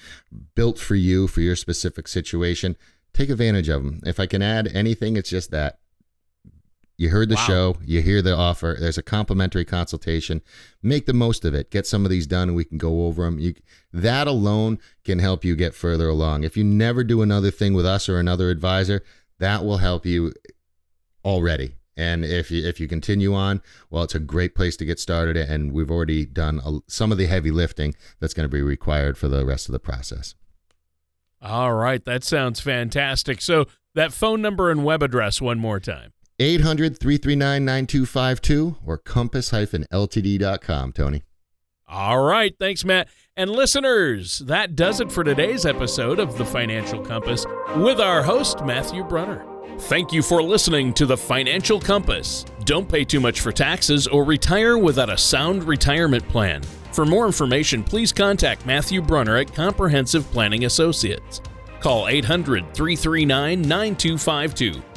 built 0.55 0.79
for 0.79 0.95
you 0.95 1.27
for 1.27 1.41
your 1.41 1.55
specific 1.55 2.07
situation. 2.07 2.75
Take 3.13 3.29
advantage 3.29 3.69
of 3.69 3.83
them. 3.83 4.01
If 4.03 4.19
I 4.19 4.25
can 4.25 4.41
add 4.41 4.67
anything, 4.73 5.15
it's 5.15 5.29
just 5.29 5.51
that. 5.51 5.77
You 6.97 7.09
heard 7.09 7.29
the 7.29 7.35
wow. 7.35 7.45
show, 7.45 7.77
you 7.85 8.01
hear 8.01 8.23
the 8.23 8.35
offer. 8.35 8.75
There's 8.79 8.97
a 8.97 9.03
complimentary 9.03 9.63
consultation. 9.63 10.41
Make 10.81 11.05
the 11.05 11.13
most 11.13 11.45
of 11.45 11.53
it. 11.53 11.69
Get 11.69 11.85
some 11.85 12.03
of 12.03 12.09
these 12.09 12.25
done, 12.25 12.47
and 12.47 12.57
we 12.57 12.65
can 12.65 12.79
go 12.79 13.05
over 13.05 13.25
them. 13.25 13.37
You, 13.37 13.53
that 13.93 14.25
alone 14.25 14.79
can 15.05 15.19
help 15.19 15.45
you 15.45 15.55
get 15.55 15.75
further 15.75 16.09
along. 16.09 16.45
If 16.45 16.57
you 16.57 16.63
never 16.63 17.03
do 17.03 17.21
another 17.21 17.51
thing 17.51 17.75
with 17.75 17.85
us 17.85 18.09
or 18.09 18.19
another 18.19 18.49
advisor, 18.49 19.03
that 19.37 19.63
will 19.63 19.77
help 19.77 20.03
you 20.03 20.33
already. 21.27 21.75
And 21.97 22.23
if 22.23 22.51
you, 22.51 22.65
if 22.65 22.79
you 22.79 22.87
continue 22.87 23.33
on, 23.33 23.61
well, 23.89 24.03
it's 24.03 24.15
a 24.15 24.19
great 24.19 24.55
place 24.55 24.77
to 24.77 24.85
get 24.85 24.99
started. 24.99 25.35
And 25.35 25.73
we've 25.73 25.91
already 25.91 26.25
done 26.25 26.61
a, 26.63 26.79
some 26.87 27.11
of 27.11 27.17
the 27.17 27.25
heavy 27.25 27.51
lifting 27.51 27.95
that's 28.19 28.33
going 28.33 28.47
to 28.47 28.55
be 28.55 28.61
required 28.61 29.17
for 29.17 29.27
the 29.27 29.45
rest 29.45 29.67
of 29.67 29.73
the 29.73 29.79
process. 29.79 30.35
All 31.41 31.73
right. 31.73 32.03
That 32.05 32.23
sounds 32.23 32.59
fantastic. 32.59 33.41
So, 33.41 33.65
that 33.95 34.13
phone 34.13 34.43
number 34.43 34.69
and 34.69 34.85
web 34.85 35.01
address 35.01 35.41
one 35.41 35.57
more 35.57 35.79
time 35.79 36.13
800 36.37 36.99
339 36.99 37.65
9252 37.65 38.75
or 38.85 38.99
compass 38.99 39.49
ltd.com, 39.49 40.91
Tony. 40.93 41.23
All 41.87 42.21
right. 42.21 42.53
Thanks, 42.59 42.85
Matt. 42.85 43.07
And 43.35 43.49
listeners, 43.49 44.39
that 44.39 44.75
does 44.75 44.99
it 44.99 45.11
for 45.11 45.23
today's 45.23 45.65
episode 45.65 46.19
of 46.19 46.37
The 46.37 46.45
Financial 46.45 47.01
Compass 47.01 47.45
with 47.75 47.99
our 47.99 48.21
host, 48.21 48.63
Matthew 48.65 49.03
Brunner. 49.03 49.56
Thank 49.81 50.11
you 50.11 50.21
for 50.23 50.41
listening 50.41 50.91
to 50.95 51.05
the 51.05 51.15
Financial 51.15 51.79
Compass. 51.79 52.45
Don't 52.65 52.89
pay 52.89 53.05
too 53.05 53.19
much 53.19 53.39
for 53.41 53.51
taxes 53.51 54.07
or 54.07 54.23
retire 54.23 54.77
without 54.77 55.09
a 55.09 55.17
sound 55.17 55.63
retirement 55.63 56.27
plan. 56.27 56.63
For 56.91 57.05
more 57.05 57.27
information, 57.27 57.83
please 57.83 58.11
contact 58.11 58.65
Matthew 58.65 59.01
Brunner 59.01 59.37
at 59.37 59.53
Comprehensive 59.53 60.29
Planning 60.31 60.65
Associates. 60.65 61.41
Call 61.79 62.07
800 62.07 62.73
339 62.73 63.61
9252 63.61 64.96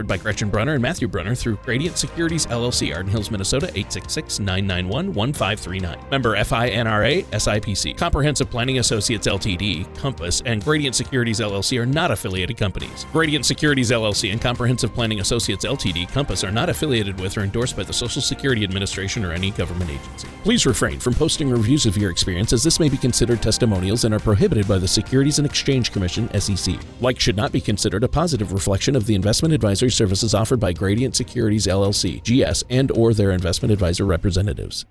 offered 0.00 0.08
by 0.08 0.16
Gretchen 0.16 0.48
Brunner 0.48 0.72
and 0.72 0.80
Matthew 0.80 1.08
Brunner 1.08 1.34
through 1.34 1.56
Gradient 1.56 1.98
Securities 1.98 2.46
LLC, 2.46 2.96
Arden 2.96 3.10
Hills, 3.10 3.30
Minnesota 3.30 3.66
866 3.66 4.40
991 4.40 5.12
1539. 5.12 6.10
Member 6.10 6.36
FINRA 6.36 7.24
SIPC. 7.24 7.98
Comprehensive 7.98 8.48
Planning 8.48 8.78
Associates 8.78 9.26
Ltd, 9.26 9.94
Compass, 9.98 10.40
and 10.46 10.64
Gradient 10.64 10.96
Securities 10.96 11.40
LLC 11.40 11.78
are 11.78 11.84
not 11.84 12.10
affiliated 12.10 12.56
companies. 12.56 13.04
Gradient 13.12 13.44
Securities 13.44 13.90
LLC 13.90 14.32
and 14.32 14.40
Comprehensive 14.40 14.94
Planning 14.94 15.20
Associates 15.20 15.66
Ltd, 15.66 16.10
Compass, 16.10 16.44
are 16.44 16.50
not 16.50 16.70
affiliated 16.70 17.20
with 17.20 17.36
or 17.36 17.42
endorsed 17.42 17.76
by 17.76 17.82
the 17.82 17.92
Social 17.92 18.22
Security 18.22 18.64
Administration 18.64 19.22
or 19.22 19.32
any 19.32 19.50
government 19.50 19.90
agency. 19.90 20.28
Please 20.42 20.64
refrain 20.64 20.98
from 20.98 21.12
posting 21.12 21.50
reviews 21.50 21.84
of 21.84 21.98
your 21.98 22.10
experience 22.10 22.54
as 22.54 22.62
this 22.62 22.80
may 22.80 22.88
be 22.88 22.96
considered 22.96 23.42
testimonials 23.42 24.04
and 24.04 24.14
are 24.14 24.18
prohibited 24.18 24.66
by 24.66 24.78
the 24.78 24.88
Securities 24.88 25.38
and 25.38 25.46
Exchange 25.46 25.92
Commission 25.92 26.30
SEC. 26.40 26.76
Like 27.02 27.20
should 27.20 27.36
not 27.36 27.52
be 27.52 27.60
considered 27.60 28.04
a 28.04 28.08
positive 28.08 28.54
reflection 28.54 28.96
of 28.96 29.04
the 29.04 29.14
investment 29.14 29.52
advisory 29.52 29.90
services 29.90 30.34
offered 30.34 30.58
by 30.58 30.72
Gradient 30.72 31.14
Securities 31.14 31.66
LLC, 31.66 32.22
GS, 32.22 32.64
and 32.70 32.90
or 32.92 33.12
their 33.12 33.32
investment 33.32 33.70
advisor 33.70 34.06
representatives. 34.06 34.86